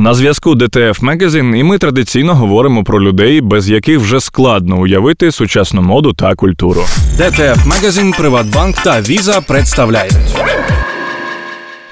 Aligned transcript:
На 0.00 0.14
зв'язку 0.14 0.54
DTF 0.54 1.00
Magazine 1.00 1.56
і 1.56 1.62
ми 1.62 1.78
традиційно 1.78 2.34
говоримо 2.34 2.84
про 2.84 3.02
людей, 3.02 3.40
без 3.40 3.70
яких 3.70 3.98
вже 3.98 4.20
складно 4.20 4.76
уявити 4.80 5.32
сучасну 5.32 5.82
моду 5.82 6.12
та 6.12 6.34
культуру. 6.34 6.84
DTF 7.18 7.56
Magazine, 7.56 8.16
Приватбанк 8.16 8.76
та 8.76 9.00
Віза 9.00 9.40
представляють. 9.40 10.14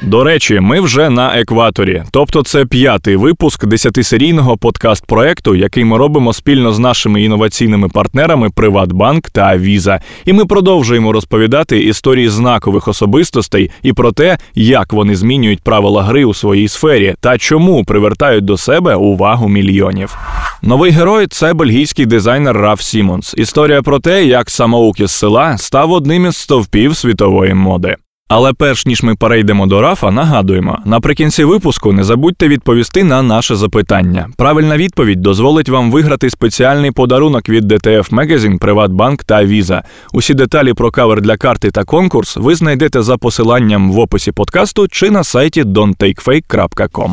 До 0.02 0.24
речі, 0.24 0.60
ми 0.60 0.80
вже 0.80 1.10
на 1.10 1.40
екваторі, 1.40 2.02
тобто 2.10 2.42
це 2.42 2.64
п'ятий 2.64 3.16
випуск 3.16 3.66
десятисерійного 3.66 4.56
подкаст-проекту, 4.56 5.54
який 5.54 5.84
ми 5.84 5.98
робимо 5.98 6.32
спільно 6.32 6.72
з 6.72 6.78
нашими 6.78 7.22
інноваційними 7.22 7.88
партнерами 7.88 8.50
Приватбанк 8.50 9.30
та 9.30 9.56
Віза. 9.56 10.00
І 10.24 10.32
ми 10.32 10.46
продовжуємо 10.46 11.12
розповідати 11.12 11.79
історії 11.79 12.29
знакових 12.29 12.88
особистостей 12.88 13.70
і 13.82 13.92
про 13.92 14.12
те, 14.12 14.39
як 14.54 14.92
вони 14.92 15.16
змінюють 15.16 15.62
правила 15.62 16.03
гри 16.03 16.25
у 16.25 16.34
своїй 16.34 16.68
сфері 16.68 17.14
та 17.20 17.39
чому 17.39 17.84
привертають 17.84 18.44
до 18.44 18.56
себе 18.56 18.94
увагу 18.94 19.48
мільйонів. 19.48 20.18
Новий 20.62 20.90
герой 20.90 21.26
це 21.26 21.54
бельгійський 21.54 22.06
дизайнер 22.06 22.56
Раф 22.56 22.80
Сімонс. 22.80 23.34
Історія 23.36 23.82
про 23.82 23.98
те, 23.98 24.25
як 24.25 24.50
самоук 24.50 25.00
із 25.00 25.11
села 25.11 25.58
став 25.58 25.92
одним 25.92 26.26
із 26.26 26.36
стовпів 26.36 26.96
світової 26.96 27.54
моди. 27.54 27.96
Але 28.29 28.53
перш 28.53 28.87
ніж 28.87 29.03
ми 29.03 29.14
перейдемо 29.14 29.67
до 29.67 29.81
Рафа, 29.81 30.11
нагадуємо, 30.11 30.79
наприкінці 30.85 31.45
випуску 31.45 31.93
не 31.93 32.05
забудьте 32.05 32.48
відповісти 32.48 33.05
на 33.05 33.23
наше 33.23 33.56
запитання. 33.56 34.28
Правильна 34.37 34.77
відповідь 34.77 35.20
дозволить 35.20 35.69
вам 35.69 35.91
виграти 35.91 36.31
спеціальний 36.31 36.91
подарунок 36.91 37.48
від 37.48 37.73
DTF 37.73 38.14
Magazine, 38.14 38.59
Приватбанк 38.59 39.25
та 39.25 39.45
Visa. 39.45 39.83
Усі 40.12 40.34
деталі 40.34 40.75
про 40.75 40.91
кавер 40.91 41.20
для 41.20 41.37
карти 41.37 41.70
та 41.70 41.84
конкурс 41.84 42.37
ви 42.37 42.55
знайдете 42.55 43.03
за 43.03 43.17
посиланням 43.17 43.92
в 43.92 43.98
описі 43.98 44.33
подкасту 44.33 44.89
чи 44.89 45.11
на 45.11 45.25
сайті 45.25 45.62
donttakefake.com. 45.62 47.11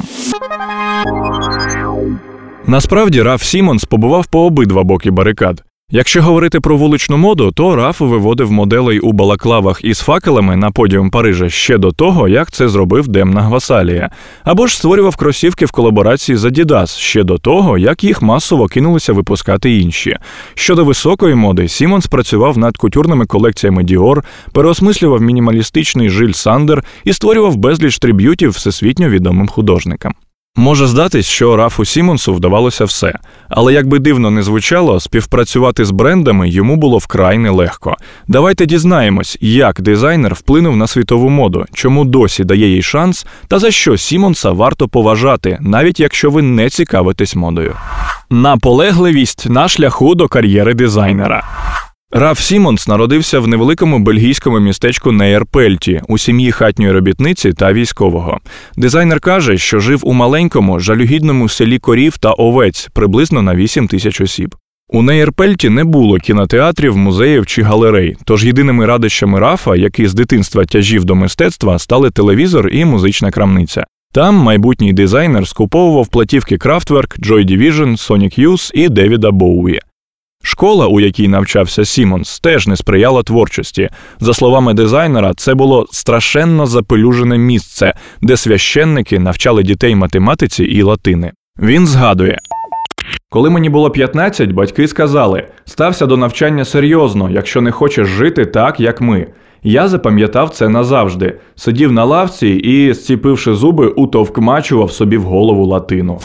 Насправді 2.67 3.21
Раф 3.21 3.43
Сімонс 3.43 3.85
побував 3.85 4.27
по 4.27 4.45
обидва 4.45 4.83
боки 4.83 5.11
барикад. 5.11 5.63
Якщо 5.91 6.21
говорити 6.23 6.59
про 6.59 6.77
вуличну 6.77 7.17
моду, 7.17 7.51
то 7.51 7.75
Раф 7.75 8.01
виводив 8.01 8.51
моделей 8.51 8.99
у 8.99 9.11
балаклавах 9.11 9.79
із 9.83 9.99
факелами 9.99 10.55
на 10.55 10.71
подіум 10.71 11.09
Парижа 11.09 11.49
ще 11.49 11.77
до 11.77 11.91
того, 11.91 12.27
як 12.27 12.51
це 12.51 12.69
зробив 12.69 13.07
Демна 13.07 13.41
Гвасалія, 13.41 14.09
або 14.43 14.67
ж 14.67 14.77
створював 14.77 15.15
кросівки 15.15 15.65
в 15.65 15.71
колаборації 15.71 16.35
з 16.35 16.45
Adidas 16.45 16.99
ще 16.99 17.23
до 17.23 17.37
того, 17.37 17.77
як 17.77 18.03
їх 18.03 18.21
масово 18.21 18.67
кинулися 18.67 19.13
випускати 19.13 19.77
інші. 19.77 20.17
Щодо 20.55 20.85
високої 20.85 21.35
моди, 21.35 21.67
Сімонс 21.67 22.07
працював 22.07 22.57
над 22.57 22.77
кутюрними 22.77 23.25
колекціями 23.25 23.83
Dior, 23.83 24.23
переосмислював 24.51 25.21
мінімалістичний 25.21 26.09
Jil 26.09 26.31
Sander 26.31 26.83
і 27.03 27.13
створював 27.13 27.55
безліч 27.55 27.99
триб'ютів 27.99 28.49
всесвітньо 28.49 29.09
відомим 29.09 29.47
художникам. 29.47 30.13
Може 30.57 30.87
здатись, 30.87 31.25
що 31.25 31.55
Рафу 31.55 31.85
Сімонсу 31.85 32.33
вдавалося 32.33 32.85
все, 32.85 33.13
але 33.49 33.73
як 33.73 33.87
би 33.87 33.99
дивно 33.99 34.31
не 34.31 34.43
звучало, 34.43 34.99
співпрацювати 34.99 35.85
з 35.85 35.91
брендами 35.91 36.49
йому 36.49 36.75
було 36.75 36.97
вкрай 36.97 37.37
нелегко. 37.37 37.95
Давайте 38.27 38.65
дізнаємось, 38.65 39.37
як 39.41 39.81
дизайнер 39.81 40.33
вплинув 40.33 40.77
на 40.77 40.87
світову 40.87 41.29
моду, 41.29 41.65
чому 41.73 42.05
досі 42.05 42.43
дає 42.43 42.69
їй 42.69 42.81
шанс, 42.81 43.25
та 43.47 43.59
за 43.59 43.71
що 43.71 43.97
Сімонса 43.97 44.51
варто 44.51 44.87
поважати, 44.87 45.57
навіть 45.61 45.99
якщо 45.99 46.31
ви 46.31 46.41
не 46.41 46.69
цікавитесь 46.69 47.35
модою. 47.35 47.75
Наполегливість 48.29 49.49
на 49.49 49.67
шляху 49.67 50.15
до 50.15 50.27
кар'єри 50.27 50.73
дизайнера. 50.73 51.43
Раф 52.17 52.39
Сімонс 52.39 52.87
народився 52.87 53.39
в 53.39 53.47
невеликому 53.47 53.99
бельгійському 53.99 54.59
містечку 54.59 55.11
Нейерпельті 55.11 56.01
у 56.07 56.17
сім'ї 56.17 56.51
хатньої 56.51 56.91
робітниці 56.91 57.53
та 57.53 57.73
військового. 57.73 58.39
Дизайнер 58.77 59.19
каже, 59.19 59.57
що 59.57 59.79
жив 59.79 59.99
у 60.03 60.13
маленькому, 60.13 60.79
жалюгідному 60.79 61.49
селі 61.49 61.79
корів 61.79 62.17
та 62.17 62.31
овець 62.31 62.89
приблизно 62.93 63.41
на 63.41 63.55
8 63.55 63.87
тисяч 63.87 64.21
осіб. 64.21 64.55
У 64.89 65.01
Нейерпельті 65.01 65.69
не 65.69 65.83
було 65.83 66.17
кінотеатрів, 66.17 66.97
музеїв 66.97 67.45
чи 67.45 67.61
галерей, 67.61 68.15
тож 68.25 68.45
єдиними 68.45 68.85
радощами 68.85 69.39
Рафа, 69.39 69.75
які 69.75 70.07
з 70.07 70.13
дитинства 70.13 70.65
тяжів 70.65 71.05
до 71.05 71.15
мистецтва, 71.15 71.79
стали 71.79 72.11
телевізор 72.11 72.69
і 72.69 72.85
музична 72.85 73.31
крамниця. 73.31 73.85
Там 74.13 74.35
майбутній 74.35 74.93
дизайнер 74.93 75.47
скуповував 75.47 76.07
платівки 76.07 76.57
Kraftwerk, 76.57 77.19
Joy 77.19 77.45
Division, 77.45 78.09
Sonic 78.09 78.39
Youth 78.39 78.71
і 78.73 78.89
Девіда 78.89 79.31
Боуї. 79.31 79.81
Школа, 80.45 80.87
у 80.87 80.99
якій 80.99 81.27
навчався 81.27 81.85
Сімонс, 81.85 82.39
теж 82.39 82.67
не 82.67 82.75
сприяла 82.75 83.23
творчості. 83.23 83.89
За 84.19 84.33
словами 84.33 84.73
дизайнера, 84.73 85.33
це 85.33 85.53
було 85.53 85.87
страшенно 85.91 86.65
запилюжене 86.65 87.37
місце, 87.37 87.93
де 88.21 88.37
священники 88.37 89.19
навчали 89.19 89.63
дітей 89.63 89.95
математиці 89.95 90.63
і 90.63 90.81
латини. 90.81 91.31
Він 91.59 91.87
згадує. 91.87 92.39
Коли 93.29 93.49
мені 93.49 93.69
було 93.69 93.89
15, 93.89 94.51
батьки 94.51 94.87
сказали: 94.87 95.47
стався 95.65 96.05
до 96.05 96.17
навчання 96.17 96.65
серйозно, 96.65 97.29
якщо 97.31 97.61
не 97.61 97.71
хочеш 97.71 98.07
жити 98.07 98.45
так, 98.45 98.79
як 98.79 99.01
ми. 99.01 99.27
Я 99.63 99.87
запам'ятав 99.87 100.49
це 100.49 100.69
назавжди, 100.69 101.39
сидів 101.55 101.91
на 101.91 102.03
лавці 102.03 102.47
і, 102.47 102.93
зціпивши 102.93 103.53
зуби, 103.53 103.87
утовкмачував 103.87 104.91
собі 104.91 105.17
в 105.17 105.23
голову 105.23 105.65
латину. 105.65 106.19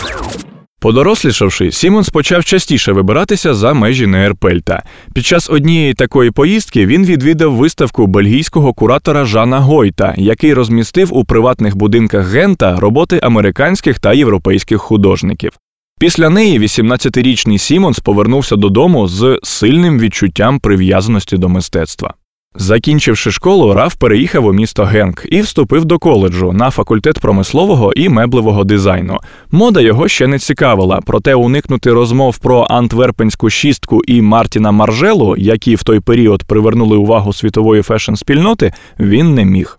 Подорослішавши, 0.81 1.73
Сімонс 1.73 2.09
почав 2.09 2.45
частіше 2.45 2.93
вибиратися 2.93 3.55
за 3.55 3.75
межі 3.75 4.07
Неерпельта. 4.07 4.83
Під 5.15 5.27
час 5.27 5.51
однієї 5.51 5.95
такої 5.95 6.31
поїздки 6.31 6.87
він 6.87 7.07
відвідав 7.07 7.55
виставку 7.55 8.07
бельгійського 8.07 8.73
куратора 8.73 9.25
Жана 9.25 9.61
Гойта, 9.61 10.15
який 10.17 10.55
розмістив 10.55 11.17
у 11.17 11.25
приватних 11.25 11.77
будинках 11.77 12.27
Гента 12.27 12.77
роботи 12.81 13.21
американських 13.23 13.99
та 13.99 14.13
європейських 14.13 14.81
художників. 14.81 15.51
Після 15.99 16.31
неї 16.31 16.59
18-річний 16.61 17.59
Сімонс 17.59 17.99
повернувся 17.99 18.57
додому 18.57 19.09
з 19.09 19.39
сильним 19.43 19.99
відчуттям 19.99 20.61
прив'язаності 20.61 21.37
до 21.37 21.49
мистецтва. 21.49 22.15
Закінчивши 22.55 23.31
школу, 23.31 23.75
Раф 23.75 23.95
переїхав 23.95 24.47
у 24.47 24.53
місто 24.53 24.85
Генк 24.85 25.27
і 25.31 25.41
вступив 25.41 25.85
до 25.85 25.99
коледжу 25.99 26.53
на 26.53 26.71
факультет 26.71 27.19
промислового 27.19 27.93
і 27.93 28.09
меблевого 28.09 28.65
дизайну. 28.65 29.19
Мода 29.51 29.81
його 29.81 30.09
ще 30.09 30.27
не 30.27 30.39
цікавила, 30.39 31.01
проте 31.07 31.35
уникнути 31.35 31.93
розмов 31.93 32.39
про 32.39 32.67
антверпенську 32.71 33.51
шістку 33.51 34.03
і 34.07 34.23
Мартіна 34.23 34.71
Маржелу, 34.71 35.37
які 35.39 35.75
в 35.75 35.83
той 35.83 36.01
період 36.01 36.45
привернули 36.45 36.97
увагу 36.97 37.33
світової 37.33 37.83
фешн-спільноти, 37.83 38.73
він 39.01 39.35
не 39.35 39.45
міг. 39.45 39.79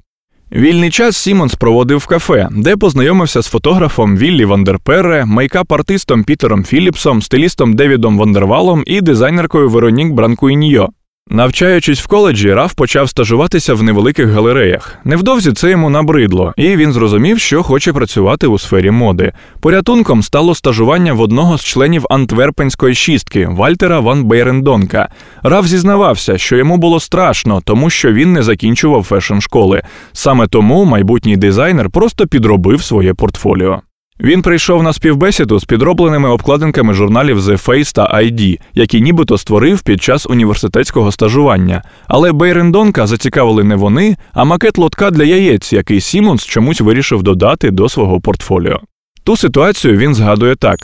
Вільний 0.51 0.89
час 0.89 1.17
Сімонс 1.17 1.55
проводив 1.55 1.97
в 1.97 2.07
кафе, 2.07 2.49
де 2.51 2.77
познайомився 2.77 3.41
з 3.41 3.47
фотографом 3.47 4.17
Віллі 4.17 4.45
Вандерперре, 4.45 5.25
мейкап-артистом 5.25 6.23
Пітером 6.23 6.63
Філіпсом, 6.63 7.21
стилістом 7.21 7.73
Девідом 7.73 8.17
Вандервалом 8.17 8.83
і 8.85 9.01
дизайнеркою 9.01 9.69
Веронік 9.69 10.13
Бранкуіньйо. 10.13 10.89
Навчаючись 11.33 12.01
в 12.01 12.07
коледжі, 12.07 12.53
Раф 12.53 12.73
почав 12.73 13.09
стажуватися 13.09 13.73
в 13.73 13.83
невеликих 13.83 14.27
галереях. 14.27 14.97
Невдовзі 15.03 15.51
це 15.51 15.69
йому 15.69 15.89
набридло, 15.89 16.53
і 16.57 16.75
він 16.75 16.93
зрозумів, 16.93 17.39
що 17.39 17.63
хоче 17.63 17.93
працювати 17.93 18.47
у 18.47 18.59
сфері 18.59 18.91
моди. 18.91 19.31
Порятунком 19.59 20.23
стало 20.23 20.55
стажування 20.55 21.13
в 21.13 21.21
одного 21.21 21.57
з 21.57 21.63
членів 21.63 22.05
антверпенської 22.09 22.95
шістки 22.95 23.47
Вальтера 23.47 23.99
Ван 23.99 24.23
Бейрендонка. 24.23 25.09
Раф 25.43 25.67
зізнавався, 25.67 26.37
що 26.37 26.57
йому 26.57 26.77
було 26.77 26.99
страшно, 26.99 27.61
тому 27.65 27.89
що 27.89 28.13
він 28.13 28.33
не 28.33 28.43
закінчував 28.43 29.03
fashion 29.03 29.39
школи. 29.39 29.81
Саме 30.13 30.47
тому 30.47 30.85
майбутній 30.85 31.37
дизайнер 31.37 31.89
просто 31.89 32.27
підробив 32.27 32.83
своє 32.83 33.13
портфоліо. 33.13 33.81
Він 34.23 34.41
прийшов 34.41 34.83
на 34.83 34.93
співбесіду 34.93 35.59
з 35.59 35.65
підробленими 35.65 36.29
обкладинками 36.29 36.93
журналів 36.93 37.39
The 37.39 37.65
Face 37.65 37.95
та 37.95 38.03
ID, 38.03 38.59
які 38.73 39.01
нібито 39.01 39.37
створив 39.37 39.81
під 39.81 40.03
час 40.03 40.27
університетського 40.29 41.11
стажування. 41.11 41.81
Але 42.07 42.31
Бейрендонка 42.31 43.07
зацікавили 43.07 43.63
не 43.63 43.75
вони, 43.75 44.17
а 44.33 44.43
макет 44.43 44.77
лотка 44.77 45.11
для 45.11 45.23
яєць, 45.23 45.73
який 45.73 46.01
Сімонс 46.01 46.45
чомусь 46.45 46.81
вирішив 46.81 47.23
додати 47.23 47.71
до 47.71 47.89
свого 47.89 48.21
портфоліо. 48.21 48.79
Ту 49.23 49.37
ситуацію 49.37 49.97
він 49.97 50.15
згадує 50.15 50.55
так. 50.55 50.79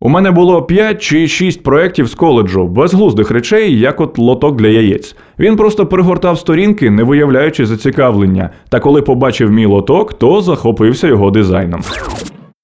У 0.00 0.08
мене 0.08 0.30
було 0.30 0.62
5 0.62 1.02
чи 1.02 1.28
6 1.28 1.62
проєктів 1.62 2.06
з 2.06 2.14
коледжу, 2.14 2.68
безглуздих 2.68 3.30
речей, 3.30 3.78
як 3.78 4.00
от 4.00 4.18
лоток 4.18 4.56
для 4.56 4.68
яєць. 4.68 5.16
Він 5.38 5.56
просто 5.56 5.86
перегортав 5.86 6.38
сторінки, 6.38 6.90
не 6.90 7.02
виявляючи 7.02 7.66
зацікавлення. 7.66 8.50
Та 8.68 8.80
коли 8.80 9.02
побачив 9.02 9.50
мій 9.50 9.66
лоток, 9.66 10.18
то 10.18 10.40
захопився 10.40 11.06
його 11.06 11.30
дизайном. 11.30 11.82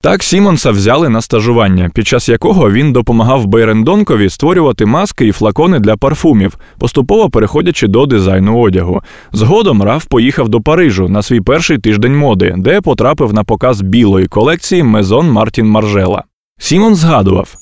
Так 0.03 0.23
Сімонса 0.23 0.71
взяли 0.71 1.09
на 1.09 1.21
стажування, 1.21 1.91
під 1.95 2.07
час 2.07 2.29
якого 2.29 2.71
він 2.71 2.93
допомагав 2.93 3.47
Бейрендонкові 3.47 4.31
створювати 4.31 4.87
маски 4.87 5.27
і 5.27 5.33
флакони 5.33 5.79
для 5.79 5.97
парфумів, 5.97 6.59
поступово 6.79 7.31
переходячи 7.31 7.87
до 7.87 8.07
дизайну 8.07 8.61
одягу. 8.61 9.03
Згодом 9.33 9.83
Раф 9.83 10.05
поїхав 10.05 10.49
до 10.49 10.61
Парижу 10.61 11.09
на 11.09 11.23
свій 11.23 11.41
перший 11.41 11.79
тиждень 11.79 12.17
моди, 12.17 12.55
де 12.57 12.81
потрапив 12.81 13.33
на 13.33 13.45
показ 13.45 13.81
білої 13.81 14.27
колекції 14.27 14.83
Мезон 14.83 15.31
Мартін 15.31 15.67
Маржела. 15.67 16.25
Сімон 16.59 16.95
згадував. 16.95 17.57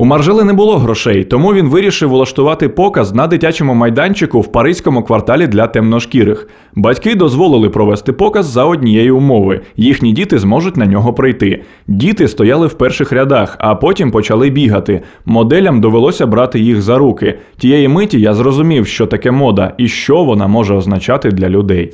У 0.00 0.04
Маржели 0.04 0.44
не 0.44 0.52
було 0.52 0.78
грошей, 0.78 1.24
тому 1.24 1.54
він 1.54 1.68
вирішив 1.68 2.08
влаштувати 2.08 2.68
показ 2.68 3.14
на 3.14 3.26
дитячому 3.26 3.74
майданчику 3.74 4.40
в 4.40 4.52
паризькому 4.52 5.02
кварталі 5.02 5.46
для 5.46 5.66
темношкірих. 5.66 6.48
Батьки 6.74 7.14
дозволили 7.14 7.70
провести 7.70 8.12
показ 8.12 8.46
за 8.46 8.64
однієї 8.64 9.10
умови: 9.10 9.60
їхні 9.76 10.12
діти 10.12 10.38
зможуть 10.38 10.76
на 10.76 10.86
нього 10.86 11.12
прийти. 11.12 11.62
Діти 11.86 12.28
стояли 12.28 12.66
в 12.66 12.74
перших 12.74 13.12
рядах, 13.12 13.56
а 13.58 13.74
потім 13.74 14.10
почали 14.10 14.50
бігати. 14.50 15.02
Моделям 15.24 15.80
довелося 15.80 16.26
брати 16.26 16.60
їх 16.60 16.82
за 16.82 16.98
руки. 16.98 17.38
Тієї 17.56 17.88
миті 17.88 18.20
я 18.20 18.34
зрозумів, 18.34 18.86
що 18.86 19.06
таке 19.06 19.30
мода 19.30 19.74
і 19.78 19.88
що 19.88 20.24
вона 20.24 20.46
може 20.46 20.74
означати 20.74 21.30
для 21.30 21.48
людей. 21.48 21.92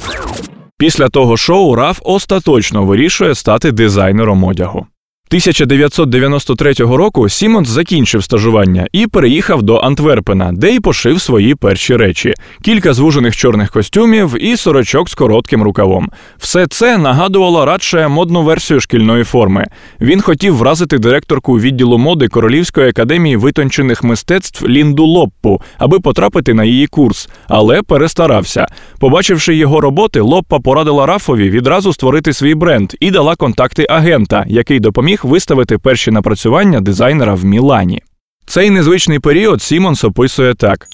Після 0.79 1.09
того 1.09 1.37
шоу 1.37 1.75
Раф 1.75 2.01
остаточно 2.05 2.85
вирішує 2.85 3.35
стати 3.35 3.73
дизайнером 3.73 4.45
одягу. 4.45 4.87
1993 5.29 6.73
року 6.73 7.29
Сімонс 7.29 7.69
закінчив 7.69 8.25
стажування 8.25 8.87
і 8.93 9.07
переїхав 9.07 9.63
до 9.63 9.77
Антверпена, 9.77 10.53
де 10.53 10.71
й 10.71 10.81
пошив 10.81 11.21
свої 11.21 11.55
перші 11.55 11.97
речі: 11.97 12.35
кілька 12.63 12.93
звужених 12.93 13.37
чорних 13.37 13.71
костюмів 13.71 14.37
і 14.41 14.57
сорочок 14.57 15.09
з 15.09 15.15
коротким 15.15 15.63
рукавом. 15.63 16.11
Все 16.39 16.67
це 16.67 16.99
нагадувало 16.99 17.65
радше 17.65 18.09
модну 18.09 18.43
версію 18.43 18.81
шкільної 18.81 19.25
форми. 19.25 19.67
Він 20.01 20.21
хотів 20.21 20.57
вразити 20.57 20.99
директорку 20.99 21.61
відділу 21.61 21.99
моди 21.99 22.29
Королівської 22.29 22.89
академії 22.89 23.37
витончених 23.37 24.03
мистецтв 24.05 24.67
Лінду 24.69 25.05
Лоппу, 25.05 25.63
аби 25.79 26.01
потрапити 26.01 26.55
на 26.55 26.65
її 26.65 26.87
курс, 26.87 27.29
але 27.49 27.83
перестарався. 27.83 28.67
Побачивши 28.99 29.57
його 29.57 29.81
роботи, 29.81 30.21
Лоппа 30.21 30.61
порадила 30.61 31.07
Рафові 31.07 31.51
відразу 31.51 31.93
створити 31.93 32.33
свій 32.33 32.55
бренд 32.55 32.93
і 33.01 33.11
дала 33.11 33.37
контакти 33.37 33.87
агента, 33.89 34.45
який 34.49 34.81
допоміг 34.81 35.21
виставити 35.25 35.79
перші 35.79 36.11
напрацювання 36.11 36.81
дизайнера 36.81 37.35
в 37.35 37.45
Мілані. 37.45 38.03
Цей 38.47 38.71
незвичний 38.71 39.19
період 39.19 39.63
Сімонс 39.63 40.05
описує 40.05 40.55
так. 40.55 40.89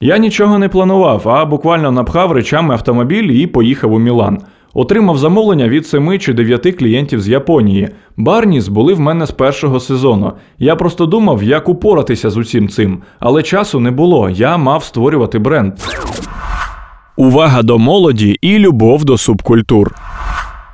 Я 0.00 0.18
нічого 0.18 0.58
не 0.58 0.68
планував, 0.68 1.28
а 1.28 1.44
буквально 1.44 1.90
напхав 1.90 2.32
речами 2.32 2.74
автомобіль 2.74 3.30
і 3.30 3.46
поїхав 3.46 3.92
у 3.92 3.98
Мілан. 3.98 4.38
Отримав 4.74 5.18
замовлення 5.18 5.68
від 5.68 5.86
семи 5.86 6.18
чи 6.18 6.32
дев'яти 6.32 6.72
клієнтів 6.72 7.20
з 7.20 7.28
Японії. 7.28 7.88
Barneys 8.16 8.68
були 8.68 8.94
в 8.94 9.00
мене 9.00 9.26
з 9.26 9.30
першого 9.30 9.80
сезону. 9.80 10.32
Я 10.58 10.76
просто 10.76 11.06
думав, 11.06 11.42
як 11.42 11.68
упоратися 11.68 12.30
з 12.30 12.36
усім 12.36 12.68
цим, 12.68 13.02
але 13.18 13.42
часу 13.42 13.80
не 13.80 13.90
було. 13.90 14.30
Я 14.30 14.56
мав 14.56 14.84
створювати 14.84 15.38
бренд. 15.38 15.72
Увага 17.16 17.62
до 17.62 17.78
молоді 17.78 18.38
і 18.40 18.58
любов 18.58 19.04
до 19.04 19.18
субкультур. 19.18 19.94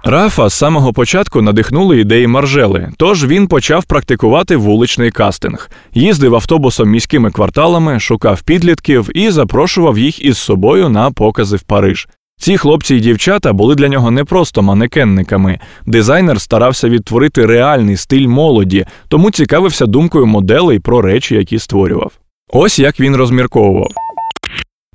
Рафа 0.05 0.49
з 0.49 0.55
самого 0.55 0.93
початку 0.93 1.43
надихнули 1.43 2.01
ідеї 2.01 2.27
Маржели, 2.27 2.91
тож 2.97 3.27
він 3.27 3.47
почав 3.47 3.85
практикувати 3.85 4.57
вуличний 4.57 5.11
кастинг, 5.11 5.71
їздив 5.95 6.35
автобусом 6.35 6.89
міськими 6.89 7.31
кварталами, 7.31 8.01
шукав 8.01 8.43
підлітків 8.43 9.11
і 9.15 9.31
запрошував 9.31 9.99
їх 9.99 10.25
із 10.25 10.39
собою 10.39 10.89
на 10.89 11.11
покази 11.11 11.57
в 11.57 11.63
Париж. 11.63 12.09
Ці 12.39 12.57
хлопці 12.57 12.97
і 12.97 13.01
дівчата 13.01 13.53
були 13.53 13.75
для 13.75 13.89
нього 13.89 14.11
не 14.11 14.25
просто 14.25 14.63
манекенниками. 14.63 15.59
Дизайнер 15.87 16.41
старався 16.41 16.89
відтворити 16.89 17.47
реальний 17.47 17.97
стиль 17.97 18.27
молоді, 18.27 18.87
тому 19.09 19.31
цікавився 19.31 19.87
думкою 19.87 20.27
моделей 20.27 20.79
про 20.79 21.03
речі, 21.03 21.35
які 21.35 21.59
створював. 21.59 22.13
Ось 22.53 22.79
як 22.79 23.01
він 23.01 23.17
розмірковував. 23.17 23.91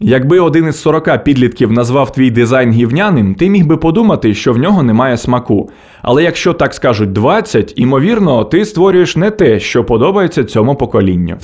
Якби 0.02 0.40
один 0.40 0.68
із 0.68 0.82
40 0.82 1.24
підлітків 1.24 1.72
назвав 1.72 2.12
твій 2.12 2.32
дизайн 2.32 2.72
гівняним, 2.72 3.36
ти 3.36 3.50
міг 3.50 3.66
би 3.66 3.78
подумати, 3.78 4.34
що 4.34 4.54
в 4.54 4.58
нього 4.58 4.84
немає 4.84 5.18
смаку. 5.18 5.70
Але 6.02 6.24
якщо 6.24 6.54
так 6.54 6.74
скажуть 6.74 7.12
20, 7.12 7.74
імовірно, 7.76 8.44
ти 8.44 8.66
створюєш 8.66 9.16
не 9.16 9.32
те, 9.32 9.60
що 9.60 9.84
подобається 9.84 10.44
цьому 10.44 10.76
поколінню. 10.76 11.38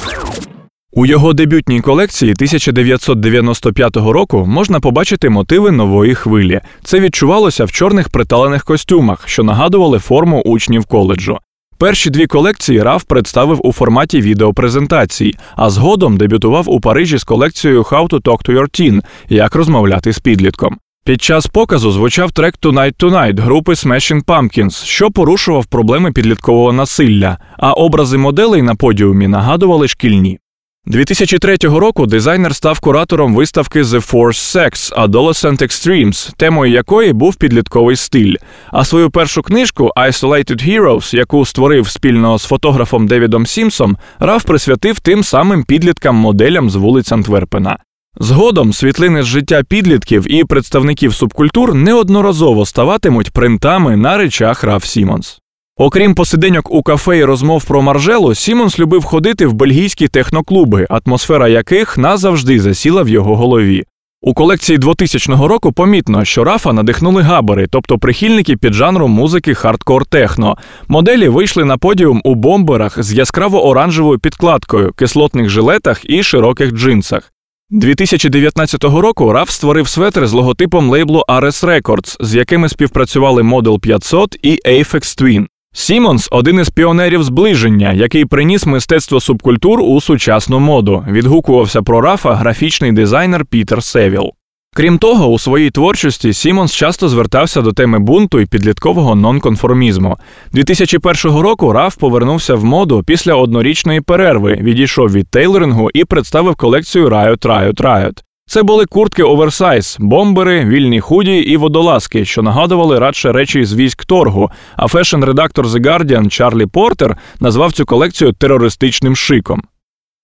У 0.92 1.06
його 1.06 1.34
дебютній 1.34 1.82
колекції 1.82 2.32
1995 2.32 3.96
року 3.96 4.46
можна 4.48 4.80
побачити 4.80 5.30
мотиви 5.30 5.72
нової 5.72 6.16
хвилі. 6.16 6.62
Це 6.84 7.00
відчувалося 7.00 7.66
в 7.66 7.72
чорних 7.72 8.10
приталених 8.10 8.64
костюмах, 8.64 9.28
що 9.28 9.44
нагадували 9.44 10.00
форму 10.00 10.42
учнів 10.46 10.86
коледжу. 10.86 11.38
Перші 11.84 12.10
дві 12.10 12.28
колекції 12.28 12.84
Раф 12.84 13.04
представив 13.04 13.60
у 13.64 13.74
форматі 13.74 14.22
відеопрезентації, 14.22 15.38
а 15.56 15.70
згодом 15.70 16.18
дебютував 16.18 16.70
у 16.70 16.80
Парижі 16.80 17.18
з 17.18 17.24
колекцією 17.24 17.82
How 17.82 18.10
to 18.10 18.22
Talk 18.22 18.50
to 18.50 18.58
Your 18.58 18.82
Teen– 18.82 19.02
як 19.30 19.56
розмовляти 19.56 20.14
з 20.14 20.20
підлітком. 20.20 20.78
Під 21.06 21.22
час 21.22 21.48
показу 21.48 21.92
звучав 21.92 22.32
трек 22.32 22.56
Tonight 22.62 22.96
Tonight 23.04 23.42
групи 23.42 23.74
Smashing 23.74 24.24
Pumpkins, 24.26 24.86
що 24.86 25.12
порушував 25.12 25.66
проблеми 25.66 26.12
підліткового 26.12 26.74
насилля, 26.74 27.38
а 27.58 27.74
образи 27.74 28.18
моделей 28.18 28.62
на 28.62 28.76
подіумі 28.76 29.28
нагадували 29.28 29.88
шкільні. 29.88 30.40
2003 30.86 31.58
року 31.58 32.06
дизайнер 32.06 32.56
став 32.56 32.80
куратором 32.80 33.36
виставки 33.36 33.82
The 33.82 34.12
Force 34.12 34.56
Sex 34.56 34.94
Adolescent 35.08 35.62
Extremes, 35.62 36.34
темою 36.38 36.72
якої 36.74 37.14
був 37.14 37.36
підлітковий 37.36 37.96
стиль. 37.96 38.36
А 38.72 38.86
свою 38.86 39.10
першу 39.10 39.42
книжку 39.42 39.92
Isolated 39.98 40.70
Heroes, 40.70 41.16
яку 41.16 41.46
створив 41.46 41.88
спільно 41.88 42.40
з 42.40 42.44
фотографом 42.44 43.08
Девідом 43.08 43.46
Сімсом, 43.46 43.98
Раф 44.20 44.44
присвятив 44.44 45.00
тим 45.00 45.24
самим 45.24 45.64
підліткам-моделям 45.64 46.70
з 46.70 46.76
вулиць 46.76 47.12
Антверпена. 47.12 47.78
Згодом 48.20 48.74
світлини 48.74 49.24
з 49.24 49.26
життя 49.26 49.64
підлітків 49.64 50.32
і 50.32 50.44
представників 50.44 51.14
субкультур 51.14 51.74
неодноразово 51.74 52.66
ставатимуть 52.66 53.32
принтами 53.32 53.98
на 53.98 54.18
речах 54.18 54.64
Раф 54.64 54.86
Сімонс. 54.86 55.43
Окрім 55.78 56.16
посиденьок 56.16 56.72
у 56.72 56.84
кафе 56.84 57.18
і 57.18 57.24
розмов 57.24 57.66
про 57.66 57.82
Маржелу, 57.82 58.36
Сімонс 58.36 58.80
любив 58.80 59.04
ходити 59.04 59.48
в 59.48 59.54
бельгійські 59.54 60.08
техноклуби, 60.08 60.88
атмосфера 60.90 61.48
яких 61.48 61.98
назавжди 61.98 62.60
засіла 62.60 63.04
в 63.04 63.10
його 63.10 63.36
голові. 63.36 63.84
У 64.22 64.34
колекції 64.34 64.78
2000 64.78 65.34
року 65.34 65.72
помітно, 65.72 66.26
що 66.26 66.44
Рафа 66.44 66.74
надихнули 66.74 67.22
габери, 67.22 67.68
тобто 67.70 67.98
прихильники 67.98 68.58
піджанру 68.58 69.08
музики 69.08 69.54
хардкор 69.54 70.06
техно. 70.06 70.58
Моделі 70.88 71.28
вийшли 71.28 71.66
на 71.66 71.78
подіум 71.78 72.22
у 72.24 72.36
бомберах 72.36 73.04
з 73.04 73.14
яскраво 73.14 73.66
оранжевою 73.66 74.20
підкладкою, 74.20 74.94
кислотних 74.94 75.50
жилетах 75.50 76.10
і 76.10 76.24
широких 76.24 76.72
джинсах. 76.72 77.32
2019 77.70 78.84
року 78.84 79.34
Раф 79.34 79.50
створив 79.50 79.88
светр 79.88 80.28
з 80.28 80.34
логотипом 80.34 80.90
лейблу 80.90 81.24
R&S 81.30 81.66
Records, 81.66 82.18
з 82.20 82.36
якими 82.36 82.70
співпрацювали 82.70 83.42
Model 83.42 83.80
500 83.80 84.38
і 84.42 84.60
Aphex 84.66 85.22
Twin. 85.22 85.46
Сімонс 85.74 86.28
один 86.32 86.60
із 86.60 86.70
піонерів 86.70 87.24
зближення, 87.24 87.94
який 87.94 88.26
приніс 88.26 88.66
мистецтво 88.66 89.20
субкультур 89.20 89.82
у 89.82 90.02
сучасну 90.02 90.60
моду. 90.60 91.06
Відгукувався 91.10 91.82
про 91.82 92.02
Рафа 92.02 92.36
графічний 92.36 92.92
дизайнер 92.92 93.46
Пітер 93.46 93.84
Севіл. 93.84 94.32
Крім 94.76 94.98
того, 94.98 95.28
у 95.28 95.40
своїй 95.40 95.72
творчості 95.72 96.34
Сімонс 96.34 96.74
часто 96.74 97.10
звертався 97.10 97.62
до 97.62 97.72
теми 97.74 98.00
бунту 98.00 98.40
і 98.40 98.46
підліткового 98.46 99.16
нонконформізму. 99.16 100.18
2001 100.52 101.38
року 101.40 101.74
Раф 101.74 101.96
повернувся 101.96 102.56
в 102.56 102.66
моду 102.66 103.04
після 103.04 103.34
однорічної 103.34 104.02
перерви, 104.02 104.60
відійшов 104.62 105.12
від 105.12 105.28
тейлорингу 105.28 105.90
і 105.94 106.06
представив 106.06 106.56
колекцію 106.56 107.10
Riot 107.10 107.46
Riot 107.46 107.82
Riot. 107.82 108.18
Це 108.46 108.64
були 108.64 108.86
куртки 108.86 109.24
оверсайз, 109.24 109.98
бомбери, 110.00 110.66
вільні 110.66 111.00
худі 111.00 111.36
і 111.38 111.58
водолазки, 111.58 112.26
що 112.26 112.42
нагадували 112.42 113.00
радше 113.00 113.32
речі 113.32 113.66
з 113.66 113.74
військторгу. 113.74 114.52
А 114.76 114.86
fashion-редактор 114.86 115.68
The 115.68 115.80
Guardian 115.86 116.30
Чарлі 116.30 116.66
Портер 116.66 117.18
назвав 117.40 117.72
цю 117.72 117.86
колекцію 117.86 118.32
терористичним 118.32 119.16
шиком. 119.16 119.62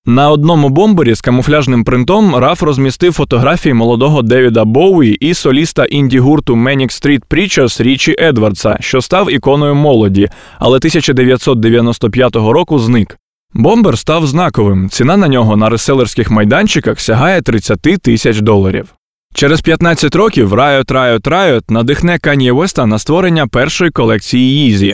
На 0.06 0.30
одному 0.32 0.70
бомбері 0.70 1.14
з 1.16 1.22
камуфляжним 1.22 1.84
принтом 1.84 2.36
Раф 2.36 2.64
розмістив 2.64 3.14
фотографії 3.14 3.74
молодого 3.74 4.22
Девіда 4.22 4.66
Боуї 4.66 5.14
і 5.14 5.34
соліста 5.34 5.86
інді 5.86 6.20
гурту 6.20 6.56
Manic 6.56 7.04
Street 7.04 7.22
Preachers 7.30 7.84
Річі 7.84 8.16
Едвардса, 8.20 8.78
що 8.80 9.02
став 9.02 9.32
іконою 9.32 9.76
молоді, 9.76 10.30
але 10.60 10.78
1995 10.78 12.36
року 12.36 12.80
зник. 12.80 13.18
Бомбер 13.54 13.98
став 13.98 14.28
знаковим. 14.28 14.90
Ціна 14.90 15.18
на 15.18 15.28
нього 15.28 15.58
на 15.58 15.70
реселерських 15.70 16.32
майданчиках 16.32 17.00
сягає 17.00 17.42
30 17.42 17.82
тисяч 17.82 18.40
доларів. 18.40 18.94
Через 19.34 19.62
15 19.62 20.16
років 20.16 20.54
Riot 20.54 20.86
Riot 20.92 21.22
Riot 21.22 21.62
надихне 21.70 22.18
Kanye 22.18 22.52
Веста 22.52 22.86
на 22.86 23.00
створення 23.00 23.48
першої 23.48 23.92
колекції 23.92 24.72
Yeezy. 24.74 24.94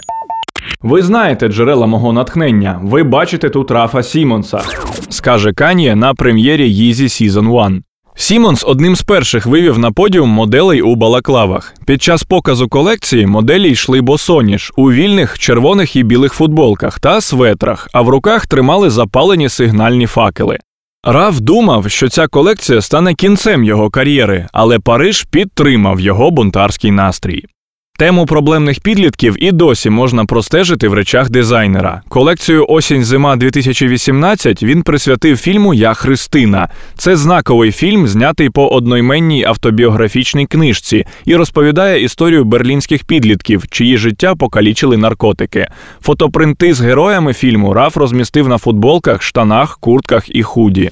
Ви 0.82 1.02
знаєте 1.02 1.48
джерела 1.48 1.88
мого 1.88 2.14
натхнення. 2.14 2.80
Ви 2.84 3.04
бачите 3.04 3.50
тут 3.50 3.72
Рафа 3.72 4.04
Сімонса, 4.04 4.62
скаже 5.10 5.50
Kanye 5.50 5.96
на 5.96 6.14
прем'єрі 6.14 6.74
Yeezy 6.74 7.04
Season 7.04 7.52
1. 7.52 7.84
Сімонс 8.18 8.64
одним 8.64 8.96
з 8.96 9.04
перших 9.04 9.46
вивів 9.46 9.78
на 9.78 9.92
подіум 9.92 10.30
моделей 10.30 10.82
у 10.82 10.96
балаклавах. 10.96 11.74
Під 11.86 12.04
час 12.04 12.24
показу 12.24 12.68
колекції 12.68 13.26
моделі 13.26 13.70
йшли 13.70 14.02
босоніж 14.02 14.72
у 14.76 14.92
вільних 14.92 15.40
червоних 15.40 15.96
і 15.96 16.04
білих 16.04 16.34
футболках 16.34 17.00
та 17.00 17.22
светрах, 17.22 17.90
а 17.94 18.02
в 18.02 18.10
руках 18.10 18.48
тримали 18.48 18.90
запалені 18.90 19.50
сигнальні 19.50 20.08
факели. 20.08 20.58
Раф 21.04 21.42
думав, 21.42 21.90
що 21.90 22.10
ця 22.10 22.28
колекція 22.28 22.82
стане 22.82 23.14
кінцем 23.14 23.64
його 23.64 23.90
кар'єри, 23.90 24.48
але 24.54 24.80
Париж 24.80 25.24
підтримав 25.32 26.00
його 26.00 26.32
бунтарський 26.32 26.92
настрій. 26.92 27.46
Тему 27.98 28.26
проблемних 28.26 28.80
підлітків 28.80 29.36
і 29.40 29.52
досі 29.52 29.90
можна 29.90 30.26
простежити 30.26 30.88
в 30.88 30.94
речах 30.94 31.30
дизайнера. 31.30 32.02
Колекцію 32.10 32.66
Осінь-зима 32.70 33.36
2018 33.36 34.64
він 34.64 34.84
присвятив 34.84 35.38
фільму 35.38 35.74
Я 35.74 35.94
Христина. 35.94 36.70
Це 36.98 37.16
знаковий 37.16 37.72
фільм, 37.72 38.08
знятий 38.08 38.50
по 38.50 38.68
одноіменній 38.68 39.44
автобіографічній 39.44 40.46
книжці, 40.46 41.06
і 41.26 41.36
розповідає 41.36 42.04
історію 42.04 42.44
берлінських 42.44 43.04
підлітків, 43.04 43.68
чиї 43.70 43.98
життя 43.98 44.36
покалічили 44.36 44.98
наркотики. 44.98 45.68
Фотопринти 46.02 46.74
з 46.74 46.82
героями 46.82 47.34
фільму 47.34 47.74
Раф 47.74 47.98
розмістив 47.98 48.48
на 48.48 48.58
футболках, 48.58 49.22
штанах, 49.22 49.78
куртках 49.80 50.36
і 50.36 50.44
худі. 50.44 50.92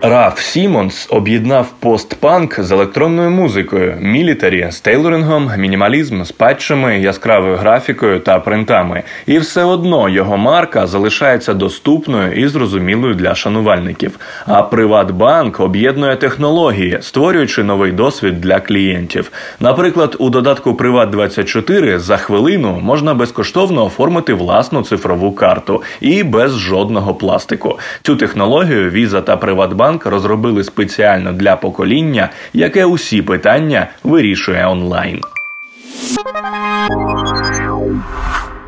Раф 0.00 0.40
Сімонс 0.40 1.08
об'єднав 1.10 1.72
постпанк 1.80 2.60
з 2.60 2.72
електронною 2.72 3.30
музикою, 3.30 3.96
мілітарі 4.00 4.68
з 4.70 4.80
тейлорингом, 4.80 5.50
мінімалізм 5.58 6.24
з 6.24 6.32
патчами, 6.32 6.98
яскравою 6.98 7.56
графікою 7.56 8.20
та 8.20 8.38
принтами. 8.38 9.02
І 9.26 9.38
все 9.38 9.64
одно 9.64 10.08
його 10.08 10.36
марка 10.36 10.86
залишається 10.86 11.54
доступною 11.54 12.32
і 12.32 12.48
зрозумілою 12.48 13.14
для 13.14 13.34
шанувальників. 13.34 14.18
А 14.46 14.62
Приватбанк 14.62 15.60
об'єднує 15.60 16.16
технології, 16.16 16.98
створюючи 17.00 17.62
новий 17.62 17.92
досвід 17.92 18.40
для 18.40 18.60
клієнтів. 18.60 19.30
Наприклад, 19.60 20.16
у 20.18 20.30
додатку 20.30 20.74
Приват 20.74 21.10
24 21.10 21.98
за 21.98 22.16
хвилину 22.16 22.80
можна 22.82 23.14
безкоштовно 23.14 23.84
оформити 23.84 24.34
власну 24.34 24.82
цифрову 24.82 25.32
карту 25.32 25.82
і 26.00 26.22
без 26.22 26.58
жодного 26.58 27.14
пластику. 27.14 27.78
Цю 28.02 28.16
технологію 28.16 28.90
Visa 28.90 29.22
та 29.22 29.36
Приватбанк 29.36 30.06
розробили 30.06 30.64
спеціально 30.64 31.32
для 31.32 31.56
покоління, 31.56 32.30
яке 32.52 32.84
усі 32.84 33.22
питання 33.22 33.86
вирішує 34.04 34.66
онлайн. 34.66 35.20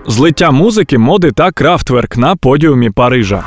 Злиття 0.07 0.51
музики, 0.51 0.99
моди 0.99 1.33
та 1.33 1.51
Kraftwerk 1.50 2.17
на 2.17 2.37
подіумі 2.37 2.91
Парижа. 2.91 3.43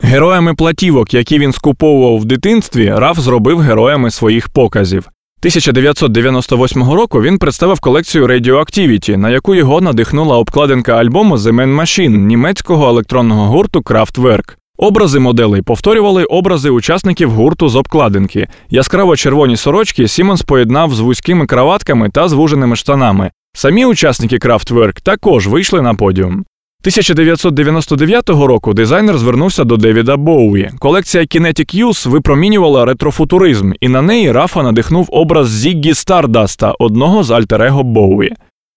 Героями 0.00 0.54
платівок, 0.54 1.14
які 1.14 1.38
він 1.38 1.52
скуповував 1.52 2.18
в 2.18 2.24
дитинстві, 2.24 2.94
Раф 2.96 3.18
зробив 3.18 3.58
героями 3.58 4.10
своїх 4.10 4.48
показів. 4.48 5.08
1998 5.40 6.90
року 6.90 7.22
він 7.22 7.38
представив 7.38 7.80
колекцію 7.80 8.26
Radioactivity, 8.26 9.16
на 9.16 9.30
яку 9.30 9.54
його 9.54 9.80
надихнула 9.80 10.36
обкладинка 10.36 10.96
альбому 10.96 11.36
The 11.36 11.52
Man 11.52 11.80
Machine 11.80 12.16
німецького 12.16 12.88
електронного 12.88 13.46
гурту 13.46 13.80
Kraftwerk. 13.80 14.56
Образи 14.78 15.18
моделей 15.18 15.62
повторювали 15.62 16.24
образи 16.24 16.70
учасників 16.70 17.30
гурту 17.30 17.68
з 17.68 17.76
обкладинки. 17.76 18.48
Яскраво 18.70 19.16
червоні 19.16 19.56
сорочки 19.56 20.08
Сімонс 20.08 20.42
поєднав 20.42 20.94
з 20.94 21.00
вузькими 21.00 21.46
краватками 21.46 22.10
та 22.10 22.28
звуженими 22.28 22.76
штанами. 22.76 23.30
Самі 23.52 23.84
учасники 23.84 24.36
Kraftwerk 24.36 25.02
також 25.02 25.46
вийшли 25.46 25.82
на 25.82 25.94
подіум. 25.94 26.32
1999 26.32 28.28
року 28.28 28.74
дизайнер 28.74 29.18
звернувся 29.18 29.64
до 29.64 29.76
Девіда 29.76 30.16
Боуї. 30.16 30.70
Колекція 30.78 31.24
Kinetic 31.24 31.84
Youth 31.86 32.08
випромінювала 32.08 32.84
ретрофутуризм, 32.84 33.72
і 33.80 33.88
на 33.88 34.02
неї 34.02 34.32
Рафа 34.32 34.62
надихнув 34.62 35.08
образ 35.10 35.48
Зіггі 35.48 35.94
Стардаста, 35.94 36.74
одного 36.78 37.22
з 37.22 37.30
альтерего 37.30 37.82
Боуї. 37.82 38.34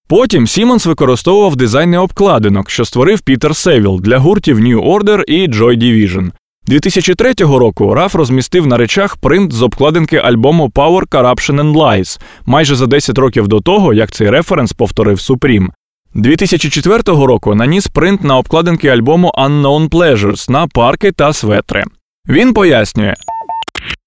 Потім 0.09 0.47
Сімонс 0.47 0.85
використовував 0.85 1.55
дизайни 1.55 1.97
обкладинок, 1.97 2.69
що 2.69 2.85
створив 2.85 3.21
Пітер 3.21 3.55
Севіл 3.55 3.99
для 4.01 4.17
гуртів 4.17 4.59
New 4.59 4.83
Order 4.93 5.23
і 5.27 5.47
Joy 5.47 5.77
Division. 5.77 6.31
2003 6.65 7.33
року 7.33 7.93
Раф 7.93 8.15
розмістив 8.15 8.67
на 8.67 8.77
речах 8.77 9.15
принт 9.15 9.53
з 9.53 9.61
обкладинки 9.61 10.17
альбому 10.17 10.67
Power, 10.75 11.07
Corruption 11.07 11.61
and 11.61 11.73
Lies 11.73 12.19
майже 12.45 12.75
за 12.75 12.87
10 12.87 13.17
років 13.17 13.47
до 13.47 13.59
того, 13.59 13.93
як 13.93 14.11
цей 14.11 14.29
референс 14.29 14.73
повторив 14.73 15.17
Supreme. 15.17 15.67
2004 16.13 17.01
року 17.05 17.55
наніс 17.55 17.87
принт 17.87 18.23
на 18.23 18.37
обкладинки 18.37 18.87
альбому 18.87 19.31
Unknown 19.37 19.89
Pleasures 19.89 20.51
на 20.51 20.67
парки 20.67 21.11
та 21.11 21.33
светри. 21.33 21.83
Він 22.29 22.53
пояснює. 22.53 23.15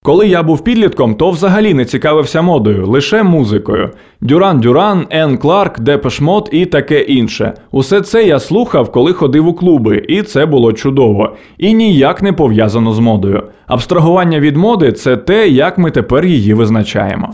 Коли 0.05 0.29
я 0.29 0.43
був 0.43 0.65
підлітком, 0.65 1.15
то 1.15 1.31
взагалі 1.31 1.75
не 1.75 1.85
цікавився 1.85 2.43
модою, 2.43 2.87
лише 2.87 3.23
музикою. 3.23 3.91
Дюран 4.21 4.61
Дюран, 4.61 5.07
Ен 5.11 5.39
Кларк, 5.39 5.81
Депеш 5.81 6.21
Мод 6.21 6.49
і 6.53 6.67
таке 6.67 7.01
інше. 7.01 7.53
Усе 7.71 8.01
це 8.01 8.25
я 8.25 8.39
слухав, 8.39 8.93
коли 8.93 9.13
ходив 9.13 9.49
у 9.49 9.55
клуби, 9.55 10.05
і 10.09 10.23
це 10.23 10.47
було 10.47 10.73
чудово. 10.73 11.37
І 11.59 11.75
ніяк 11.75 12.23
не 12.23 12.33
пов'язано 12.33 12.93
з 12.93 12.99
модою. 12.99 13.43
Абстрагування 13.67 14.41
від 14.41 14.57
моди 14.57 14.93
це 14.93 15.17
те, 15.17 15.49
як 15.49 15.79
ми 15.79 15.91
тепер 15.91 16.25
її 16.25 16.55
визначаємо. 16.55 17.33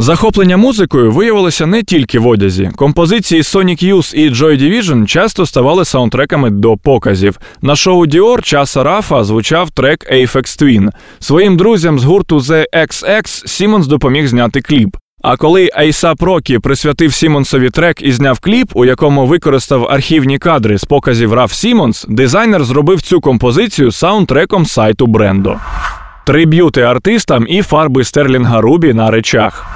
Захоплення 0.00 0.56
музикою 0.56 1.12
виявилося 1.12 1.66
не 1.66 1.82
тільки 1.82 2.18
в 2.18 2.26
одязі. 2.26 2.70
Композиції 2.76 3.42
Sonic 3.42 3.84
Youth 3.84 4.14
і 4.14 4.30
Joy 4.30 4.62
Division 4.62 5.06
часто 5.06 5.46
ставали 5.46 5.84
саундтреками 5.84 6.50
до 6.50 6.76
показів. 6.76 7.38
На 7.62 7.76
шоу 7.76 8.06
Dior 8.06 8.42
часа 8.42 8.82
Рафа 8.82 9.24
звучав 9.24 9.70
трек 9.70 10.12
Aphex 10.12 10.62
Twin. 10.62 10.90
Своїм 11.18 11.56
друзям 11.56 11.98
з 11.98 12.04
гурту 12.04 12.38
The 12.38 12.64
XX 12.74 13.46
Сімонс 13.46 13.86
допоміг 13.86 14.26
зняти 14.26 14.60
кліп. 14.60 14.96
А 15.22 15.36
коли 15.36 15.70
Айсап 15.74 16.22
Рокі 16.22 16.58
присвятив 16.58 17.14
Сімонсові 17.14 17.70
трек 17.70 18.02
і 18.02 18.12
зняв 18.12 18.40
кліп, 18.40 18.70
у 18.74 18.84
якому 18.84 19.26
використав 19.26 19.84
архівні 19.84 20.38
кадри 20.38 20.78
з 20.78 20.84
показів 20.84 21.32
Раф 21.32 21.52
Сімонс, 21.52 22.06
дизайнер 22.08 22.64
зробив 22.64 23.02
цю 23.02 23.20
композицію 23.20 23.92
саундтреком 23.92 24.66
сайту 24.66 25.06
бренду. 25.06 25.56
Триб'юти 26.28 26.82
артистам 26.82 27.46
і 27.48 27.62
фарби 27.62 28.04
Стерлінга 28.04 28.60
Рубі 28.60 28.92
на 28.94 29.10
речах. 29.10 29.66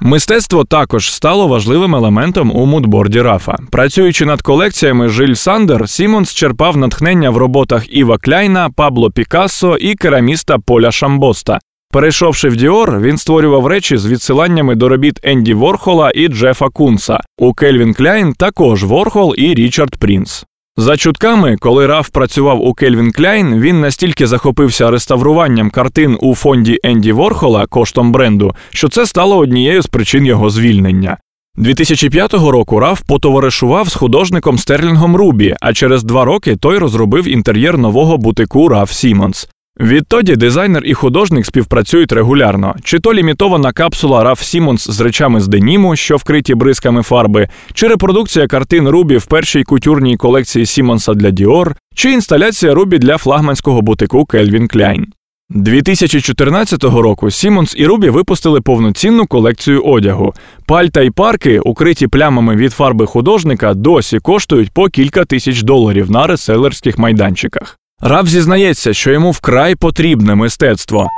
Мистецтво 0.00 0.64
також 0.64 1.12
стало 1.12 1.48
важливим 1.48 1.96
елементом 1.96 2.56
у 2.56 2.66
мудборді 2.66 3.20
Рафа. 3.20 3.56
Працюючи 3.70 4.24
над 4.24 4.42
колекціями 4.42 5.08
Жиль 5.08 5.34
Сандер, 5.34 5.88
Сімонс 5.88 6.34
черпав 6.34 6.76
натхнення 6.76 7.30
в 7.30 7.36
роботах 7.36 7.96
Іва 7.96 8.18
Кляйна, 8.18 8.70
Пабло 8.70 9.10
Пікассо 9.10 9.76
і 9.76 9.94
кераміста 9.94 10.58
Поля 10.58 10.90
Шамбоста. 10.92 11.58
Перейшовши 11.92 12.48
в 12.48 12.56
Діор, 12.56 13.00
він 13.00 13.18
створював 13.18 13.66
речі 13.66 13.96
з 13.96 14.06
відсиланнями 14.06 14.74
до 14.74 14.88
робіт 14.88 15.20
Енді 15.22 15.54
Ворхола 15.54 16.10
і 16.10 16.28
Джефа 16.28 16.68
Кунса. 16.68 17.20
У 17.38 17.52
Кельвін 17.52 17.94
Кляйн 17.94 18.32
також 18.32 18.84
Ворхол 18.84 19.34
і 19.38 19.54
Річард 19.54 19.96
Прінс. 19.96 20.44
За 20.80 20.96
чутками, 20.96 21.56
коли 21.56 21.86
Раф 21.86 22.08
працював 22.08 22.60
у 22.66 22.74
Кельвін 22.74 23.12
Кляйн, 23.12 23.60
він 23.60 23.80
настільки 23.80 24.26
захопився 24.26 24.90
реставруванням 24.90 25.70
картин 25.70 26.18
у 26.20 26.34
фонді 26.34 26.78
Енді 26.82 27.12
Ворхола 27.12 27.66
коштом 27.66 28.12
бренду, 28.12 28.54
що 28.70 28.88
це 28.88 29.06
стало 29.06 29.36
однією 29.36 29.82
з 29.82 29.86
причин 29.86 30.26
його 30.26 30.50
звільнення. 30.50 31.16
2005 31.56 32.34
року 32.34 32.80
Раф 32.80 33.02
потоваришував 33.08 33.88
з 33.88 33.94
художником 33.94 34.58
Стерлінгом 34.58 35.16
Рубі, 35.16 35.56
а 35.60 35.72
через 35.72 36.02
два 36.02 36.24
роки 36.24 36.56
той 36.56 36.78
розробив 36.78 37.28
інтер'єр 37.28 37.78
нового 37.78 38.18
бутику 38.18 38.68
Раф 38.68 38.92
Сімонс. 38.92 39.48
Відтоді 39.80 40.36
дизайнер 40.36 40.82
і 40.86 40.94
художник 40.94 41.46
співпрацюють 41.46 42.12
регулярно, 42.12 42.74
чи 42.84 42.98
то 42.98 43.14
лімітована 43.14 43.72
капсула 43.72 44.24
Раф 44.24 44.42
Сімонс 44.42 44.90
з 44.90 45.00
речами 45.00 45.40
з 45.40 45.48
деніму, 45.48 45.96
що 45.96 46.16
вкриті 46.16 46.54
бризками 46.54 47.02
фарби, 47.02 47.48
чи 47.74 47.88
репродукція 47.88 48.46
картин 48.46 48.88
Рубі 48.88 49.16
в 49.16 49.26
першій 49.26 49.62
кутюрній 49.62 50.16
колекції 50.16 50.66
Сімонса 50.66 51.14
для 51.14 51.30
Діор, 51.30 51.76
чи 51.94 52.12
інсталяція 52.12 52.74
Рубі 52.74 52.98
для 52.98 53.18
флагманського 53.18 53.82
бутику 53.82 54.24
Кельвін 54.24 54.68
Кляйн. 54.68 55.06
2014 55.50 56.84
року 56.84 57.30
Сімонс 57.30 57.74
і 57.78 57.86
Рубі 57.86 58.10
випустили 58.10 58.60
повноцінну 58.60 59.26
колекцію 59.26 59.82
одягу. 59.82 60.34
Пальта 60.66 61.00
й 61.00 61.10
парки, 61.10 61.60
укриті 61.60 62.06
плямами 62.06 62.56
від 62.56 62.72
фарби 62.72 63.06
художника, 63.06 63.74
досі 63.74 64.18
коштують 64.18 64.70
по 64.70 64.88
кілька 64.88 65.24
тисяч 65.24 65.62
доларів 65.62 66.10
на 66.10 66.26
реселерських 66.26 66.98
майданчиках. 66.98 67.79
Раф 68.02 68.28
зізнається, 68.28 68.92
що 68.92 69.12
йому 69.12 69.30
вкрай 69.30 69.74
потрібне 69.74 70.34
мистецтво. 70.34 71.08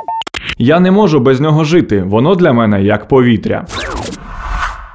Я 0.59 0.81
не 0.81 0.91
можу 0.91 1.21
без 1.21 1.41
нього 1.41 1.65
жити, 1.65 2.03
воно 2.07 2.35
для 2.35 2.53
мене 2.53 2.83
як 2.83 3.09
повітря. 3.09 3.67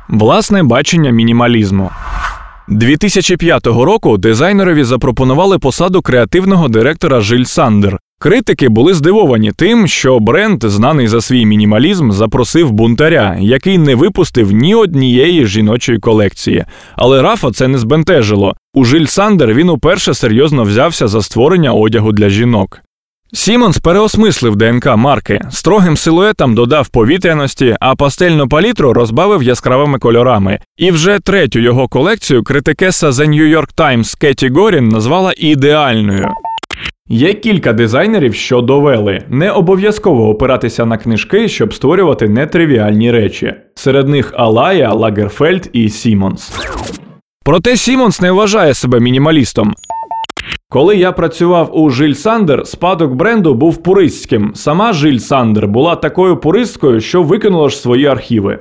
Власне 0.09 0.63
бачення 0.63 1.11
мінімалізму. 1.11 1.89
2005 2.67 3.67
року 3.67 4.17
дизайнерові 4.17 4.83
запропонували 4.83 5.59
посаду 5.59 6.01
креативного 6.01 6.67
директора 6.67 7.21
Жиль 7.21 7.43
Сандер. 7.43 7.99
Критики 8.19 8.69
були 8.69 8.93
здивовані 8.93 9.51
тим, 9.51 9.87
що 9.87 10.19
бренд, 10.19 10.63
знаний 10.63 11.07
за 11.07 11.21
свій 11.21 11.45
мінімалізм, 11.45 12.11
запросив 12.11 12.71
бунтаря, 12.71 13.37
який 13.39 13.77
не 13.77 13.95
випустив 13.95 14.51
ні 14.51 14.75
однієї 14.75 15.45
жіночої 15.45 15.99
колекції. 15.99 16.65
Але 16.95 17.21
Рафа 17.21 17.51
це 17.51 17.67
не 17.67 17.77
збентежило. 17.77 18.55
У 18.77 18.85
Жиль 18.85 19.05
Сандер 19.05 19.53
він 19.53 19.69
уперше 19.69 20.13
серйозно 20.13 20.63
взявся 20.63 21.07
за 21.07 21.21
створення 21.21 21.73
одягу 21.73 22.11
для 22.11 22.29
жінок. 22.29 22.79
Сімонс 23.33 23.77
переосмислив 23.77 24.55
ДНК 24.55 24.95
марки, 24.95 25.41
строгим 25.49 25.97
силуетом 25.97 26.55
додав 26.55 26.89
повітряності, 26.89 27.75
а 27.79 27.95
пастельну 27.95 28.47
палітру 28.49 28.93
розбавив 28.93 29.43
яскравими 29.43 29.99
кольорами. 29.99 30.59
І 30.77 30.91
вже 30.91 31.19
третю 31.19 31.59
його 31.59 31.87
колекцію 31.87 32.43
критикеса 32.43 33.09
The 33.09 33.29
New 33.29 33.57
York 33.57 33.75
Times 33.77 34.19
Кеті 34.21 34.49
Горін 34.49 34.89
назвала 34.89 35.33
ідеальною. 35.37 36.27
Є 37.07 37.33
кілька 37.33 37.73
дизайнерів, 37.73 38.35
що 38.35 38.61
довели 38.61 39.23
не 39.29 39.51
обов'язково 39.51 40.29
опиратися 40.29 40.85
на 40.85 40.97
книжки, 40.97 41.47
щоб 41.47 41.73
створювати 41.73 42.29
нетривіальні 42.29 43.11
речі. 43.11 43.53
Серед 43.75 44.07
них 44.07 44.33
Алая, 44.35 44.93
Лагерфельд 44.93 45.69
і 45.73 45.89
Сімонс. 45.89 46.51
Проте 47.47 47.77
Сімонс 47.77 48.21
не 48.21 48.31
вважає 48.31 48.73
себе 48.73 48.99
мінімалістом. 48.99 49.73
Коли 50.69 50.97
я 50.97 51.11
працював 51.11 51.69
у 51.77 51.89
Жиль 51.89 52.13
Сандер, 52.13 52.67
спадок 52.67 53.15
бренду 53.15 53.53
був 53.53 53.83
пуристським. 53.83 54.51
Сама 54.55 54.93
Жиль 54.93 55.17
Сандер 55.17 55.67
була 55.67 55.95
такою 55.95 56.37
пуристкою, 56.37 57.01
що 57.01 57.23
викинула 57.23 57.69
ж 57.69 57.77
свої 57.77 58.05
архіви. 58.05 58.59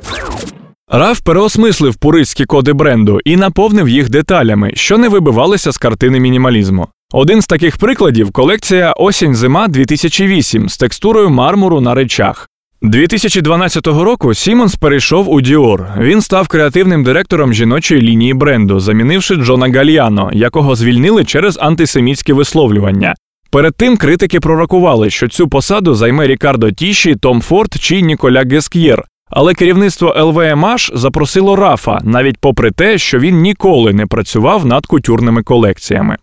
Раф 0.90 1.20
переосмислив 1.20 1.96
пуристські 1.96 2.44
коди 2.44 2.72
бренду 2.72 3.20
і 3.24 3.36
наповнив 3.36 3.88
їх 3.88 4.10
деталями, 4.10 4.72
що 4.74 4.98
не 4.98 5.08
вибивалися 5.08 5.72
з 5.72 5.78
картини 5.78 6.20
мінімалізму. 6.20 6.88
Один 7.12 7.42
з 7.42 7.46
таких 7.46 7.76
прикладів 7.76 8.32
колекція 8.32 8.92
Осінь-зима 8.92 9.68
2008 9.68 10.68
з 10.68 10.78
текстурою 10.78 11.30
мармуру 11.30 11.80
на 11.80 11.94
речах. 11.94 12.48
2012 12.82 13.86
року 13.86 14.34
Сімонс 14.34 14.76
перейшов 14.76 15.28
у 15.28 15.40
Dior. 15.40 16.00
Він 16.02 16.20
став 16.20 16.48
креативним 16.48 17.04
директором 17.04 17.54
жіночої 17.54 18.02
лінії 18.02 18.34
бренду, 18.34 18.80
замінивши 18.80 19.34
Джона 19.34 19.68
Гальяно, 19.68 20.30
якого 20.32 20.74
звільнили 20.74 21.24
через 21.24 21.58
антисемітське 21.60 22.32
висловлювання. 22.32 23.14
Перед 23.50 23.76
тим 23.76 23.96
критики 23.96 24.40
пророкували, 24.40 25.10
що 25.10 25.28
цю 25.28 25.48
посаду 25.48 25.94
займе 25.94 26.26
Рікардо 26.26 26.70
Тіші, 26.70 27.14
Том 27.14 27.42
Форд 27.42 27.74
чи 27.80 28.00
Ніколя 28.00 28.42
Жеск'єр. 28.42 29.04
Але 29.30 29.54
керівництво 29.54 30.14
LVMH 30.18 30.96
запросило 30.96 31.56
Рафа, 31.56 31.98
навіть 32.04 32.38
попри 32.40 32.70
те, 32.70 32.98
що 32.98 33.18
він 33.18 33.40
ніколи 33.40 33.92
не 33.92 34.06
працював 34.06 34.66
над 34.66 34.86
кутюрними 34.86 35.42
колекціями. 35.42 36.16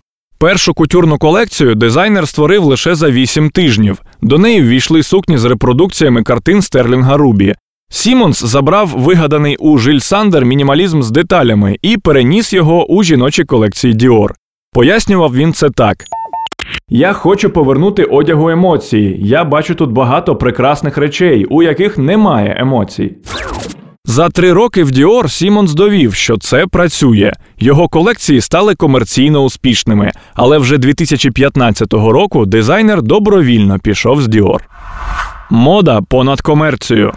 Першу 0.44 0.74
кутюрну 0.74 1.18
колекцію 1.18 1.76
дизайнер 1.76 2.28
створив 2.28 2.64
лише 2.64 2.96
за 2.96 3.10
8 3.12 3.50
тижнів. 3.50 4.02
До 4.22 4.38
неї 4.38 4.62
ввійшли 4.62 5.04
сукні 5.04 5.38
з 5.38 5.46
репродукціями 5.46 6.24
картин 6.24 6.62
Стерлінга 6.62 7.18
Рубі. 7.18 7.56
Сімонс 7.90 8.44
забрав 8.44 8.88
вигаданий 8.88 9.58
у 9.60 9.78
Жиль 9.78 10.00
Сандер 10.00 10.46
мінімалізм 10.46 11.02
з 11.02 11.12
деталями 11.12 11.78
і 11.82 11.98
переніс 11.98 12.54
його 12.54 12.92
у 12.92 13.04
жіночі 13.04 13.44
колекції 13.44 13.94
Діор. 13.94 14.34
Пояснював 14.74 15.36
він 15.36 15.54
це 15.54 15.70
так. 15.70 15.98
Я 16.90 17.14
хочу 17.14 17.50
повернути 17.50 18.04
одягу 18.04 18.50
емоції. 18.50 19.20
Я 19.22 19.44
бачу 19.44 19.76
тут 19.76 19.92
багато 19.92 20.36
прекрасних 20.36 20.98
речей, 20.98 21.46
у 21.46 21.64
яких 21.64 21.98
немає 21.98 22.56
емоцій. 22.60 23.16
За 24.05 24.29
три 24.29 24.53
роки 24.53 24.83
в 24.83 24.91
Діор 24.91 25.31
Сімонс 25.31 25.74
довів, 25.74 26.13
що 26.13 26.38
це 26.38 26.67
працює. 26.67 27.33
Його 27.60 27.88
колекції 27.88 28.41
стали 28.41 28.75
комерційно 28.75 29.39
успішними, 29.39 30.12
але 30.33 30.57
вже 30.57 30.77
2015 30.77 31.93
року 31.93 32.45
дизайнер 32.45 33.01
добровільно 33.01 33.79
пішов 33.79 34.22
з 34.22 34.27
Діор. 34.27 34.63
Мода 35.50 36.01
понад 36.01 36.41
комерцію. 36.41 37.12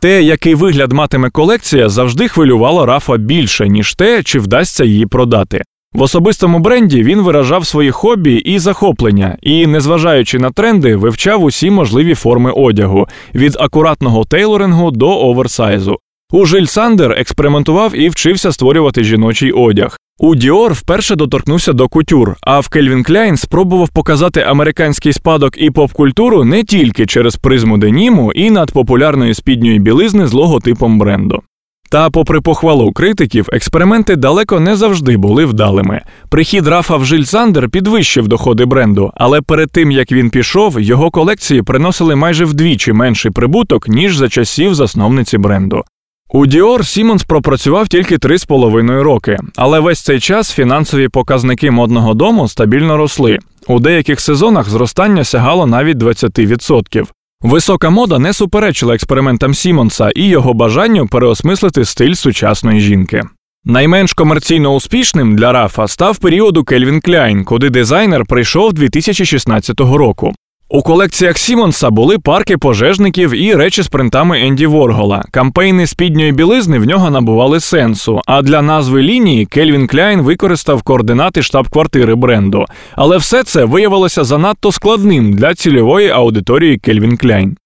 Те, 0.00 0.22
який 0.22 0.54
вигляд 0.54 0.92
матиме 0.92 1.30
колекція, 1.30 1.88
завжди 1.88 2.28
хвилювало 2.28 2.86
Рафа 2.86 3.16
більше, 3.16 3.68
ніж 3.68 3.94
те, 3.94 4.22
чи 4.22 4.38
вдасться 4.38 4.84
її 4.84 5.06
продати. 5.06 5.62
В 5.96 6.02
особистому 6.02 6.58
бренді 6.58 7.02
він 7.02 7.20
виражав 7.20 7.66
свої 7.66 7.90
хобі 7.90 8.34
і 8.34 8.58
захоплення, 8.58 9.36
і, 9.42 9.66
незважаючи 9.66 10.38
на 10.38 10.50
тренди, 10.50 10.96
вивчав 10.96 11.42
усі 11.42 11.70
можливі 11.70 12.14
форми 12.14 12.50
одягу 12.50 13.08
від 13.34 13.56
акуратного 13.60 14.24
тейлорингу 14.24 14.90
до 14.90 15.08
оверсайзу. 15.08 15.98
У 16.32 16.44
Жиль 16.44 16.64
Сандер 16.64 17.12
експериментував 17.12 17.94
і 17.94 18.08
вчився 18.08 18.52
створювати 18.52 19.04
жіночий 19.04 19.52
одяг. 19.52 19.96
У 20.18 20.34
Діор 20.34 20.72
вперше 20.72 21.16
доторкнувся 21.16 21.72
до 21.72 21.88
кутюр, 21.88 22.36
а 22.42 22.60
в 22.60 22.68
Кельвін 22.68 23.02
Кляйн 23.02 23.36
спробував 23.36 23.88
показати 23.88 24.40
американський 24.40 25.12
спадок 25.12 25.62
і 25.62 25.70
поп-культуру 25.70 26.44
не 26.44 26.64
тільки 26.64 27.06
через 27.06 27.36
призму 27.36 27.78
деніму 27.78 28.32
і 28.32 28.50
надпопулярної 28.50 29.34
спідньої 29.34 29.78
білизни 29.78 30.26
з 30.26 30.32
логотипом 30.32 30.98
бренду. 30.98 31.42
Та, 31.90 32.10
попри 32.10 32.40
похвалу 32.40 32.92
критиків, 32.92 33.48
експерименти 33.52 34.16
далеко 34.16 34.60
не 34.60 34.76
завжди 34.76 35.16
були 35.16 35.44
вдалими. 35.44 36.02
Прихід 36.28 36.66
Рафа 36.66 36.96
в 36.96 37.04
Жиль 37.04 37.22
Сандер 37.22 37.68
підвищив 37.68 38.28
доходи 38.28 38.64
бренду, 38.64 39.12
але 39.14 39.40
перед 39.40 39.70
тим 39.70 39.90
як 39.90 40.12
він 40.12 40.30
пішов, 40.30 40.80
його 40.80 41.10
колекції 41.10 41.62
приносили 41.62 42.16
майже 42.16 42.44
вдвічі 42.44 42.92
менший 42.92 43.30
прибуток, 43.30 43.88
ніж 43.88 44.16
за 44.16 44.28
часів 44.28 44.74
засновниці 44.74 45.38
бренду. 45.38 45.82
У 46.28 46.46
Діор 46.46 46.86
Сімонс 46.86 47.24
пропрацював 47.24 47.88
тільки 47.88 48.16
3,5 48.16 49.02
роки, 49.02 49.38
але 49.56 49.80
весь 49.80 50.00
цей 50.00 50.20
час 50.20 50.52
фінансові 50.52 51.08
показники 51.08 51.70
модного 51.70 52.14
дому 52.14 52.48
стабільно 52.48 52.96
росли. 52.96 53.38
У 53.66 53.80
деяких 53.80 54.20
сезонах 54.20 54.68
зростання 54.68 55.24
сягало 55.24 55.66
навіть 55.66 55.96
20%. 55.96 57.06
Висока 57.42 57.90
мода 57.90 58.18
не 58.18 58.32
суперечила 58.32 58.94
експериментам 58.94 59.54
Сімонса 59.54 60.10
і 60.10 60.24
його 60.24 60.54
бажанню 60.54 61.06
переосмислити 61.06 61.84
стиль 61.84 62.14
сучасної 62.14 62.80
жінки. 62.80 63.22
Найменш 63.64 64.12
комерційно 64.12 64.74
успішним 64.74 65.36
для 65.36 65.52
Рафа 65.52 65.88
став 65.88 66.18
період 66.18 66.56
у 66.56 66.64
Кельвін 66.64 67.00
Кляйн, 67.00 67.44
куди 67.44 67.70
дизайнер 67.70 68.24
прийшов 68.24 68.72
2016 68.72 69.80
року. 69.80 70.34
У 70.68 70.82
колекціях 70.82 71.38
Сімонса 71.38 71.90
були 71.90 72.18
парки 72.18 72.58
пожежників 72.58 73.30
і 73.34 73.54
речі 73.54 73.82
з 73.82 73.88
принтами 73.88 74.40
Енді 74.40 74.66
Воргола. 74.66 75.24
Кампейни 75.30 75.86
спідньої 75.86 76.32
білизни 76.32 76.78
в 76.78 76.86
нього 76.86 77.10
набували 77.10 77.60
сенсу. 77.60 78.20
А 78.26 78.42
для 78.42 78.62
назви 78.62 79.02
лінії 79.02 79.46
Кельвін 79.46 79.86
Кляйн 79.86 80.20
використав 80.20 80.82
координати 80.82 81.42
штаб-квартири 81.42 82.14
бренду. 82.14 82.64
Але 82.94 83.16
все 83.16 83.44
це 83.44 83.64
виявилося 83.64 84.24
занадто 84.24 84.72
складним 84.72 85.32
для 85.32 85.54
цільової 85.54 86.10
аудиторії 86.10 86.78
Кельвін 86.78 87.16
Кляйн. 87.16 87.56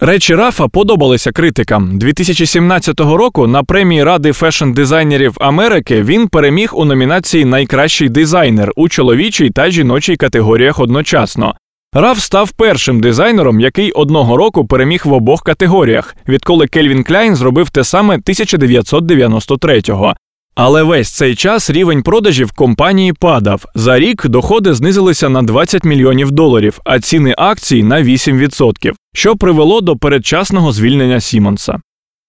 Речі 0.00 0.34
Рафа 0.34 0.68
подобалися 0.68 1.32
критикам. 1.32 1.98
2017 1.98 3.00
року 3.00 3.46
на 3.46 3.62
премії 3.62 4.04
Ради 4.04 4.30
фешн-дизайнерів 4.30 5.34
Америки 5.40 6.02
він 6.02 6.28
переміг 6.28 6.70
у 6.72 6.84
номінації 6.84 7.44
Найкращий 7.44 8.08
дизайнер 8.08 8.72
у 8.76 8.88
чоловічій 8.88 9.50
та 9.50 9.70
жіночій 9.70 10.16
категоріях 10.16 10.78
одночасно. 10.78 11.54
Раф 11.92 12.20
став 12.20 12.50
першим 12.52 13.00
дизайнером, 13.00 13.60
який 13.60 13.92
одного 13.92 14.36
року 14.36 14.66
переміг 14.66 15.02
в 15.04 15.12
обох 15.12 15.42
категоріях, 15.42 16.16
відколи 16.28 16.66
Кельвін 16.66 17.04
Кляйн 17.04 17.36
зробив 17.36 17.70
те 17.70 17.84
саме 17.84 18.16
1993-го. 18.16 20.14
Але 20.54 20.82
весь 20.82 21.10
цей 21.10 21.34
час 21.34 21.70
рівень 21.70 22.02
продажів 22.02 22.52
компанії 22.52 23.12
падав. 23.12 23.64
За 23.74 23.98
рік 23.98 24.26
доходи 24.26 24.74
знизилися 24.74 25.28
на 25.28 25.42
20 25.42 25.84
мільйонів 25.84 26.30
доларів, 26.30 26.80
а 26.84 27.00
ціни 27.00 27.34
акцій 27.38 27.82
на 27.82 28.02
8%, 28.02 28.92
що 29.14 29.36
привело 29.36 29.80
до 29.80 29.96
передчасного 29.96 30.72
звільнення 30.72 31.20
Сімонса. 31.20 31.80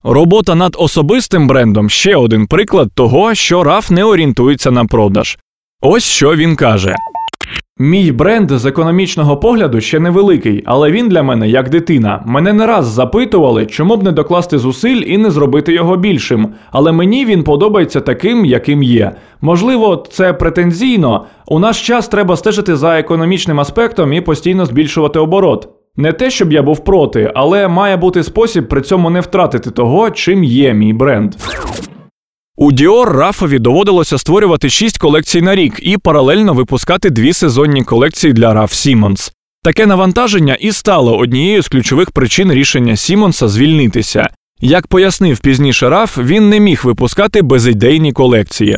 Робота 0.03 0.55
над 0.55 0.75
особистим 0.79 1.47
брендом 1.47 1.89
ще 1.89 2.15
один 2.15 2.47
приклад 2.47 2.89
того, 2.93 3.35
що 3.35 3.63
Раф 3.63 3.91
не 3.91 4.03
орієнтується 4.03 4.71
на 4.71 4.85
продаж. 4.85 5.37
Ось 5.81 6.03
що 6.03 6.35
він 6.35 6.55
каже. 6.55 6.95
Мій 7.79 8.11
бренд 8.11 8.51
з 8.51 8.65
економічного 8.65 9.37
погляду 9.37 9.81
ще 9.81 9.99
невеликий, 9.99 10.63
але 10.65 10.91
він 10.91 11.09
для 11.09 11.23
мене 11.23 11.49
як 11.49 11.69
дитина. 11.69 12.23
Мене 12.25 12.53
не 12.53 12.65
раз 12.65 12.85
запитували, 12.85 13.65
чому 13.65 13.97
б 13.97 14.03
не 14.03 14.11
докласти 14.11 14.57
зусиль 14.57 15.01
і 15.05 15.17
не 15.17 15.31
зробити 15.31 15.73
його 15.73 15.97
більшим. 15.97 16.47
Але 16.71 16.91
мені 16.91 17.25
він 17.25 17.43
подобається 17.43 18.01
таким, 18.01 18.45
яким 18.45 18.83
є. 18.83 19.11
Можливо, 19.41 20.05
це 20.11 20.33
претензійно. 20.33 21.25
У 21.47 21.59
наш 21.59 21.87
час 21.87 22.07
треба 22.07 22.37
стежити 22.37 22.75
за 22.75 22.99
економічним 22.99 23.59
аспектом 23.59 24.13
і 24.13 24.21
постійно 24.21 24.65
збільшувати 24.65 25.19
оборот. 25.19 25.69
Не 25.97 26.13
те, 26.13 26.29
щоб 26.29 26.53
я 26.53 26.63
був 26.63 26.83
проти, 26.83 27.31
але 27.35 27.67
має 27.67 27.97
бути 27.97 28.23
спосіб 28.23 28.67
при 28.67 28.81
цьому 28.81 29.09
не 29.09 29.19
втратити 29.19 29.71
того, 29.71 30.09
чим 30.09 30.43
є 30.43 30.73
мій 30.73 30.93
бренд. 30.93 31.35
У 32.59 32.71
Dior 32.71 33.05
Рафові 33.05 33.59
доводилося 33.59 34.17
створювати 34.17 34.69
шість 34.69 34.97
колекцій 34.97 35.41
на 35.41 35.55
рік 35.55 35.79
і 35.81 35.97
паралельно 35.97 36.53
випускати 36.53 37.09
дві 37.09 37.33
сезонні 37.33 37.83
колекції 37.83 38.33
для 38.33 38.53
Раф 38.53 38.73
Сімонс. 38.73 39.31
Таке 39.63 39.85
навантаження 39.85 40.55
і 40.55 40.71
стало 40.71 41.17
однією 41.17 41.61
з 41.61 41.67
ключових 41.67 42.11
причин 42.11 42.53
рішення 42.53 42.95
Сімонса 42.95 43.47
звільнитися. 43.47 44.29
Як 44.61 44.87
пояснив 44.87 45.39
пізніше 45.39 45.89
Раф, 45.89 46.17
він 46.17 46.49
не 46.49 46.59
міг 46.59 46.81
випускати 46.83 47.41
безідейні 47.41 48.13
колекції. 48.13 48.75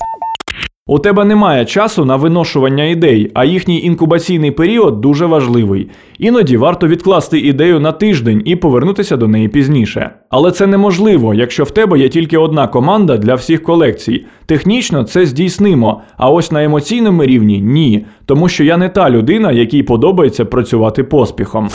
У 0.92 1.00
тебе 1.00 1.26
немає 1.26 1.66
часу 1.66 2.06
на 2.06 2.16
виношування 2.16 2.84
ідей, 2.84 3.32
а 3.34 3.46
їхній 3.46 3.82
інкубаційний 3.82 4.52
період 4.52 5.02
дуже 5.02 5.26
важливий. 5.26 5.90
Іноді 6.20 6.58
варто 6.58 6.88
відкласти 6.88 7.40
ідею 7.40 7.80
на 7.80 7.92
тиждень 7.92 8.42
і 8.46 8.56
повернутися 8.56 9.18
до 9.18 9.28
неї 9.28 9.48
пізніше. 9.48 10.10
Але 10.30 10.52
це 10.52 10.68
неможливо, 10.68 11.34
якщо 11.34 11.64
в 11.64 11.72
тебе 11.72 12.00
є 12.00 12.10
тільки 12.10 12.38
одна 12.38 12.68
команда 12.68 13.18
для 13.18 13.36
всіх 13.36 13.64
колекцій. 13.64 14.26
Технічно 14.46 15.04
це 15.04 15.26
здійснимо, 15.26 16.02
а 16.18 16.30
ось 16.30 16.52
на 16.52 16.64
емоційному 16.64 17.24
рівні 17.24 17.62
ні, 17.62 18.06
тому 18.26 18.50
що 18.50 18.64
я 18.64 18.78
не 18.78 18.90
та 18.90 19.10
людина, 19.10 19.52
якій 19.52 19.84
подобається 19.84 20.46
працювати 20.46 21.04
поспіхом. 21.04 21.70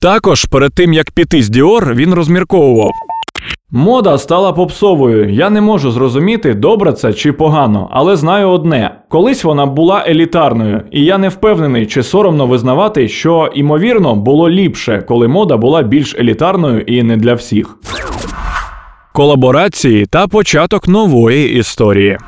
Також 0.00 0.44
перед 0.44 0.74
тим 0.74 0.92
як 0.92 1.10
піти 1.10 1.42
з 1.42 1.48
Діор, 1.48 1.94
він 1.94 2.14
розмірковував. 2.14 2.90
Мода 3.74 4.18
стала 4.18 4.52
попсовою. 4.52 5.30
Я 5.30 5.50
не 5.50 5.60
можу 5.60 5.90
зрозуміти, 5.90 6.54
добре 6.54 6.92
це 6.92 7.12
чи 7.12 7.32
погано, 7.32 7.88
але 7.92 8.16
знаю 8.16 8.48
одне: 8.48 8.94
колись 9.08 9.44
вона 9.44 9.66
була 9.66 10.04
елітарною, 10.08 10.82
і 10.90 11.04
я 11.04 11.18
не 11.18 11.28
впевнений, 11.28 11.86
чи 11.86 12.02
соромно 12.02 12.46
визнавати, 12.46 13.08
що 13.08 13.50
ймовірно 13.54 14.14
було 14.14 14.50
ліпше, 14.50 15.04
коли 15.08 15.28
мода 15.28 15.56
була 15.56 15.82
більш 15.82 16.14
елітарною 16.14 16.80
і 16.80 17.02
не 17.02 17.16
для 17.16 17.34
всіх. 17.34 17.76
Колаборації 19.12 20.06
та 20.06 20.26
початок 20.26 20.88
нової 20.88 21.58
історії. 21.58 22.18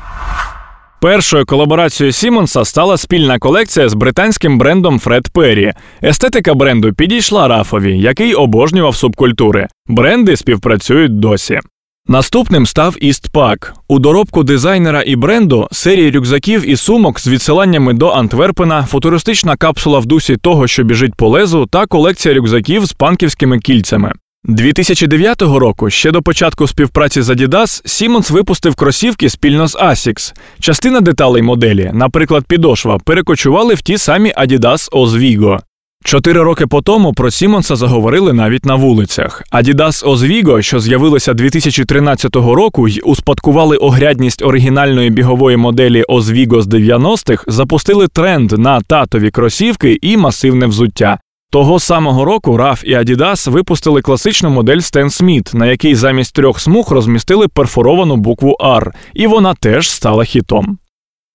Першою 1.05 1.47
колаборацією 1.47 2.13
Сімонса 2.13 2.65
стала 2.65 2.97
спільна 2.97 3.39
колекція 3.39 3.89
з 3.89 3.95
британським 3.95 4.59
брендом 4.59 4.99
Фред 4.99 5.29
Перрі. 5.29 5.73
Естетика 6.03 6.55
бренду 6.55 6.93
підійшла 6.93 7.49
Рафові, 7.49 7.99
який 7.99 8.35
обожнював 8.35 8.97
субкультури. 8.97 9.69
Бренди 9.87 10.37
співпрацюють 10.37 11.21
досі. 11.21 11.61
Наступним 12.07 12.67
став 12.67 12.97
Істпак. 13.01 13.75
У 13.89 13.99
доробку 13.99 14.43
дизайнера 14.43 15.03
і 15.07 15.17
бренду 15.17 15.69
серії 15.73 16.11
рюкзаків 16.11 16.71
і 16.71 16.77
сумок 16.77 17.21
з 17.21 17.29
відсиланнями 17.29 17.93
до 17.93 18.09
Антверпена, 18.09 18.83
футуристична 18.83 19.57
капсула 19.57 19.99
в 19.99 20.07
дусі 20.07 20.37
того, 20.37 20.67
що 20.67 20.83
біжить 20.83 21.15
по 21.15 21.29
лезу, 21.29 21.67
та 21.67 21.87
колекція 21.87 22.35
рюкзаків 22.35 22.85
з 22.85 22.93
панківськими 22.93 23.59
кільцями. 23.59 24.13
2009 24.45 25.43
року, 25.43 25.91
ще 25.91 26.11
до 26.11 26.23
початку 26.23 26.67
співпраці 26.67 27.23
з 27.23 27.31
Adidas, 27.31 27.85
Siemens 27.85 28.33
випустив 28.33 28.75
кросівки 28.75 29.31
спільно 29.31 29.69
з 29.69 29.77
Asics. 29.77 30.35
Частина 30.61 31.01
деталей 31.01 31.43
моделі, 31.43 31.91
наприклад, 31.95 32.45
підошва, 32.49 32.99
перекочували 32.99 33.75
в 33.75 33.81
ті 33.81 33.99
самі 33.99 34.33
Adidas 34.33 34.91
Oswego. 34.91 35.59
Чотири 36.05 36.43
роки 36.43 36.67
по 36.67 36.83
тому 36.83 37.13
про 37.13 37.31
Сімонса 37.31 37.77
заговорили 37.77 38.33
навіть 38.33 38.65
на 38.65 38.75
вулицях. 38.75 39.43
Adidas 39.53 40.05
Oswego, 40.05 40.63
що 40.63 40.81
з'явилися 40.81 41.35
2013 41.35 42.37
року 42.37 42.89
й 42.89 43.03
успадкували 43.05 43.77
огрядність 43.77 44.43
оригінальної 44.43 45.11
бігової 45.11 45.57
моделі 45.57 46.05
Oswego 46.09 46.61
з 46.61 46.67
90-х, 46.67 47.45
запустили 47.49 48.09
тренд 48.09 48.53
на 48.53 48.81
татові 48.81 49.31
кросівки 49.31 49.99
і 50.03 50.17
масивне 50.17 50.67
взуття. 50.67 51.19
Того 51.55 51.81
самого 51.81 52.25
року 52.25 52.57
RAF 52.57 52.85
і 52.85 52.95
Adidas 52.95 53.51
випустили 53.51 54.03
класичну 54.03 54.51
модель 54.51 54.77
Stan 54.77 55.05
Smith, 55.05 55.57
на 55.57 55.67
якій 55.67 55.95
замість 55.95 56.35
трьох 56.35 56.61
смуг 56.61 56.93
розмістили 56.93 57.49
перфоровану 57.49 58.17
букву 58.17 58.57
R, 58.61 58.91
і 59.15 59.27
вона 59.27 59.55
теж 59.55 59.91
стала 59.91 60.25
хітом. 60.25 60.79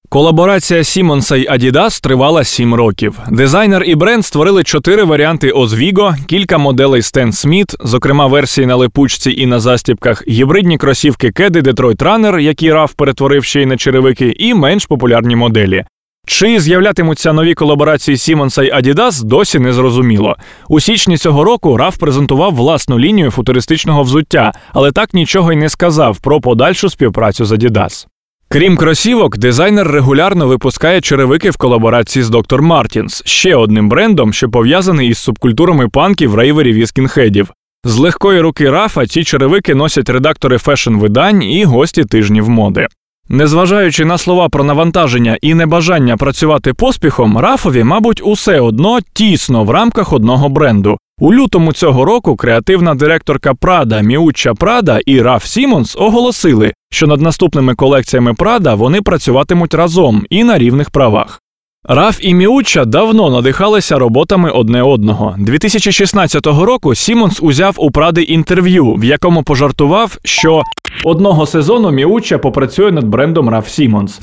Колаборація 0.09 0.83
Сімонса 0.83 1.35
й 1.35 1.47
Adidas 1.47 2.03
тривала 2.03 2.43
сім 2.43 2.73
років. 2.73 3.19
Дизайнер 3.31 3.83
і 3.83 3.95
бренд 3.95 4.25
створили 4.25 4.63
чотири 4.63 5.03
варіанти 5.03 5.51
Oswego, 5.51 6.25
кілька 6.25 6.57
моделей 6.57 7.01
Stan 7.01 7.27
Smith, 7.27 7.75
зокрема 7.79 8.27
версії 8.27 8.67
на 8.67 8.75
липучці 8.75 9.31
і 9.31 9.45
на 9.45 9.59
застібках, 9.59 10.27
гібридні 10.27 10.77
кросівки 10.77 11.31
Кеди 11.31 11.61
Detroit 11.61 11.97
Runner, 11.97 12.39
які 12.39 12.71
RAF 12.71 12.95
перетворив 12.95 13.43
ще 13.43 13.61
й 13.61 13.65
на 13.65 13.77
черевики, 13.77 14.35
і 14.39 14.53
менш 14.53 14.85
популярні 14.85 15.35
моделі. 15.35 15.85
Чи 16.31 16.59
з'являтимуться 16.59 17.33
нові 17.33 17.53
колаборації 17.53 18.17
Сімонса 18.17 18.63
й 18.63 18.71
Adidas, 18.71 19.23
досі 19.23 19.59
не 19.59 19.73
зрозуміло. 19.73 20.35
У 20.67 20.79
січні 20.79 21.17
цього 21.17 21.43
року 21.43 21.77
Раф 21.77 21.97
презентував 21.97 22.55
власну 22.55 22.99
лінію 22.99 23.31
футуристичного 23.31 24.03
взуття, 24.03 24.51
але 24.73 24.91
так 24.91 25.13
нічого 25.13 25.53
й 25.53 25.55
не 25.55 25.69
сказав 25.69 26.19
про 26.19 26.41
подальшу 26.41 26.89
співпрацю 26.89 27.45
з 27.45 27.51
Adidas. 27.51 28.07
Крім 28.47 28.77
кросівок, 28.77 29.37
дизайнер 29.37 29.87
регулярно 29.87 30.47
випускає 30.47 31.01
черевики 31.01 31.49
в 31.49 31.57
колаборації 31.57 32.23
з 32.23 32.29
Dr. 32.29 32.67
Martens, 32.67 33.21
ще 33.25 33.55
одним 33.55 33.89
брендом, 33.89 34.33
що 34.33 34.49
пов'язаний 34.49 35.09
із 35.09 35.17
субкультурами 35.17 35.87
панків, 35.87 36.35
рейверів 36.35 36.75
і 36.75 36.87
скінхедів. 36.87 37.51
З 37.83 37.97
легкої 37.97 38.41
руки 38.41 38.69
Рафа 38.69 39.07
ці 39.07 39.23
черевики 39.23 39.75
носять 39.75 40.09
редактори 40.09 40.57
фешн-видань 40.57 41.43
і 41.43 41.63
гості 41.63 42.03
тижнів 42.03 42.49
моди. 42.49 42.87
Незважаючи 43.31 44.05
на 44.05 44.17
слова 44.17 44.49
про 44.49 44.63
навантаження 44.63 45.37
і 45.41 45.53
небажання 45.53 46.17
працювати 46.17 46.73
поспіхом, 46.73 47.37
Рафові, 47.37 47.83
мабуть, 47.83 48.21
усе 48.25 48.59
одно 48.59 48.99
тісно 49.13 49.63
в 49.63 49.69
рамках 49.69 50.13
одного 50.13 50.49
бренду. 50.49 50.97
У 51.19 51.33
лютому 51.33 51.73
цього 51.73 52.05
року 52.05 52.35
креативна 52.35 52.95
директорка 52.95 53.53
Прада 53.53 54.01
Міучча 54.01 54.53
Прада 54.53 54.99
і 55.05 55.21
Раф 55.21 55.45
Сімонс 55.45 55.95
оголосили, 55.95 56.73
що 56.91 57.07
над 57.07 57.21
наступними 57.21 57.75
колекціями 57.75 58.33
Прада 58.33 58.75
вони 58.75 59.01
працюватимуть 59.01 59.73
разом 59.73 60.25
і 60.29 60.43
на 60.43 60.57
рівних 60.57 60.89
правах. 60.89 61.41
Раф 61.83 62.19
і 62.21 62.33
Міучча 62.33 62.85
давно 62.85 63.29
надихалися 63.29 63.99
роботами 63.99 64.51
одне 64.51 64.83
одного. 64.83 65.35
2016 65.37 66.47
року 66.47 66.95
Сімонс 66.95 67.39
узяв 67.41 67.75
у 67.77 67.91
Пради 67.91 68.21
інтерв'ю, 68.21 68.93
в 68.93 69.03
якому 69.03 69.43
пожартував, 69.43 70.17
що 70.23 70.63
одного 71.03 71.45
сезону 71.45 71.91
Міучча 71.91 72.37
попрацює 72.37 72.91
над 72.91 73.05
брендом 73.05 73.49
Раф 73.49 73.69
Сімонс. 73.69 74.19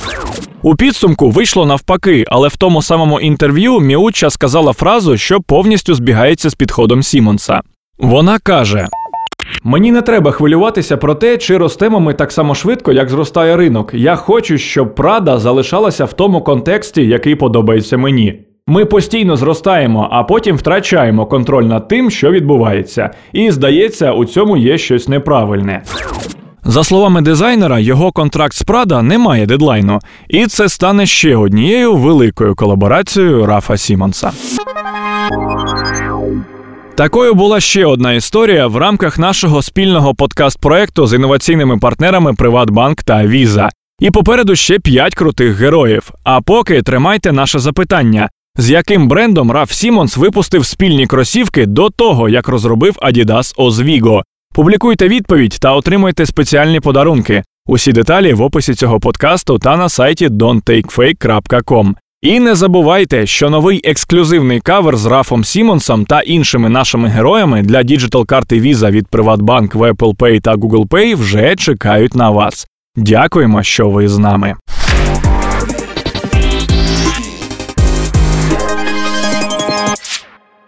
У 0.62 0.76
підсумку 0.76 1.30
вийшло 1.30 1.66
навпаки, 1.66 2.24
але 2.28 2.48
в 2.48 2.56
тому 2.56 2.82
самому 2.82 3.20
інтерв'ю 3.20 3.80
Міучча 3.80 4.30
сказала 4.30 4.72
фразу, 4.72 5.16
що 5.16 5.40
повністю 5.40 5.94
збігається 5.94 6.50
з 6.50 6.54
підходом 6.54 7.02
Сімонса. 7.02 7.60
Вона 7.98 8.38
каже. 8.38 8.88
Мені 9.64 9.92
не 9.92 10.02
треба 10.02 10.30
хвилюватися 10.30 10.96
про 10.96 11.14
те, 11.14 11.36
чи 11.38 11.56
ростемо 11.56 12.00
ми 12.00 12.14
так 12.14 12.32
само 12.32 12.54
швидко, 12.54 12.92
як 12.92 13.08
зростає 13.08 13.56
ринок. 13.56 13.90
Я 13.94 14.16
хочу, 14.16 14.58
щоб 14.58 14.94
Прада 14.94 15.38
залишалася 15.38 16.04
в 16.04 16.12
тому 16.12 16.40
контексті, 16.40 17.06
який 17.06 17.34
подобається 17.34 17.96
мені. 17.96 18.42
Ми 18.66 18.84
постійно 18.84 19.36
зростаємо, 19.36 20.08
а 20.10 20.22
потім 20.24 20.56
втрачаємо 20.56 21.26
контроль 21.26 21.64
над 21.64 21.88
тим, 21.88 22.10
що 22.10 22.30
відбувається. 22.30 23.10
І 23.32 23.50
здається, 23.50 24.12
у 24.12 24.24
цьому 24.24 24.56
є 24.56 24.78
щось 24.78 25.08
неправильне. 25.08 25.82
За 26.64 26.84
словами 26.84 27.20
дизайнера, 27.22 27.78
його 27.78 28.12
контракт 28.12 28.54
з 28.54 28.62
Прада 28.62 29.02
не 29.02 29.18
має 29.18 29.46
дедлайну, 29.46 29.98
і 30.28 30.46
це 30.46 30.68
стане 30.68 31.06
ще 31.06 31.36
однією 31.36 31.96
великою 31.96 32.54
колаборацією 32.54 33.46
Рафа 33.46 33.76
Сімонса. 33.76 34.32
Такою 36.96 37.34
була 37.34 37.60
ще 37.60 37.86
одна 37.86 38.12
історія 38.12 38.66
в 38.66 38.76
рамках 38.76 39.18
нашого 39.18 39.62
спільного 39.62 40.14
подкаст-проекту 40.14 41.06
з 41.06 41.14
інноваційними 41.14 41.78
партнерами 41.78 42.34
Приватбанк 42.34 43.02
та 43.02 43.26
Віза. 43.26 43.70
І 44.00 44.10
попереду 44.10 44.56
ще 44.56 44.78
п'ять 44.78 45.14
крутих 45.14 45.56
героїв. 45.56 46.10
А 46.24 46.40
поки 46.40 46.82
тримайте 46.82 47.32
наше 47.32 47.58
запитання: 47.58 48.28
з 48.56 48.70
яким 48.70 49.08
брендом 49.08 49.50
Раф 49.52 49.72
Сімонс 49.72 50.16
випустив 50.16 50.66
спільні 50.66 51.06
кросівки 51.06 51.66
до 51.66 51.90
того, 51.90 52.28
як 52.28 52.48
розробив 52.48 52.98
Adidas 53.02 53.56
Ozweego? 53.56 54.22
Публікуйте 54.54 55.08
відповідь 55.08 55.58
та 55.60 55.72
отримуйте 55.72 56.26
спеціальні 56.26 56.80
подарунки. 56.80 57.42
Усі 57.66 57.92
деталі 57.92 58.34
в 58.34 58.42
описі 58.42 58.74
цього 58.74 59.00
подкасту 59.00 59.58
та 59.58 59.76
на 59.76 59.88
сайті 59.88 60.28
donttakefake.com. 60.28 61.94
І 62.26 62.40
не 62.40 62.54
забувайте, 62.54 63.26
що 63.26 63.50
новий 63.50 63.80
ексклюзивний 63.84 64.60
кавер 64.60 64.96
з 64.96 65.06
Рафом 65.06 65.44
Сімонсом 65.44 66.04
та 66.04 66.20
іншими 66.20 66.68
нашими 66.68 67.08
героями 67.08 67.62
для 67.62 67.82
digital-карти 67.82 68.60
Visa 68.60 68.90
від 68.90 69.08
Приватбанк, 69.08 69.74
в 69.74 69.82
Apple 69.92 70.16
Pay 70.16 70.40
та 70.40 70.54
Google 70.54 70.88
Pay 70.88 71.16
вже 71.16 71.56
чекають 71.56 72.14
на 72.14 72.30
вас. 72.30 72.66
Дякуємо, 72.96 73.62
що 73.62 73.88
ви 73.90 74.08
з 74.08 74.18
нами. 74.18 74.54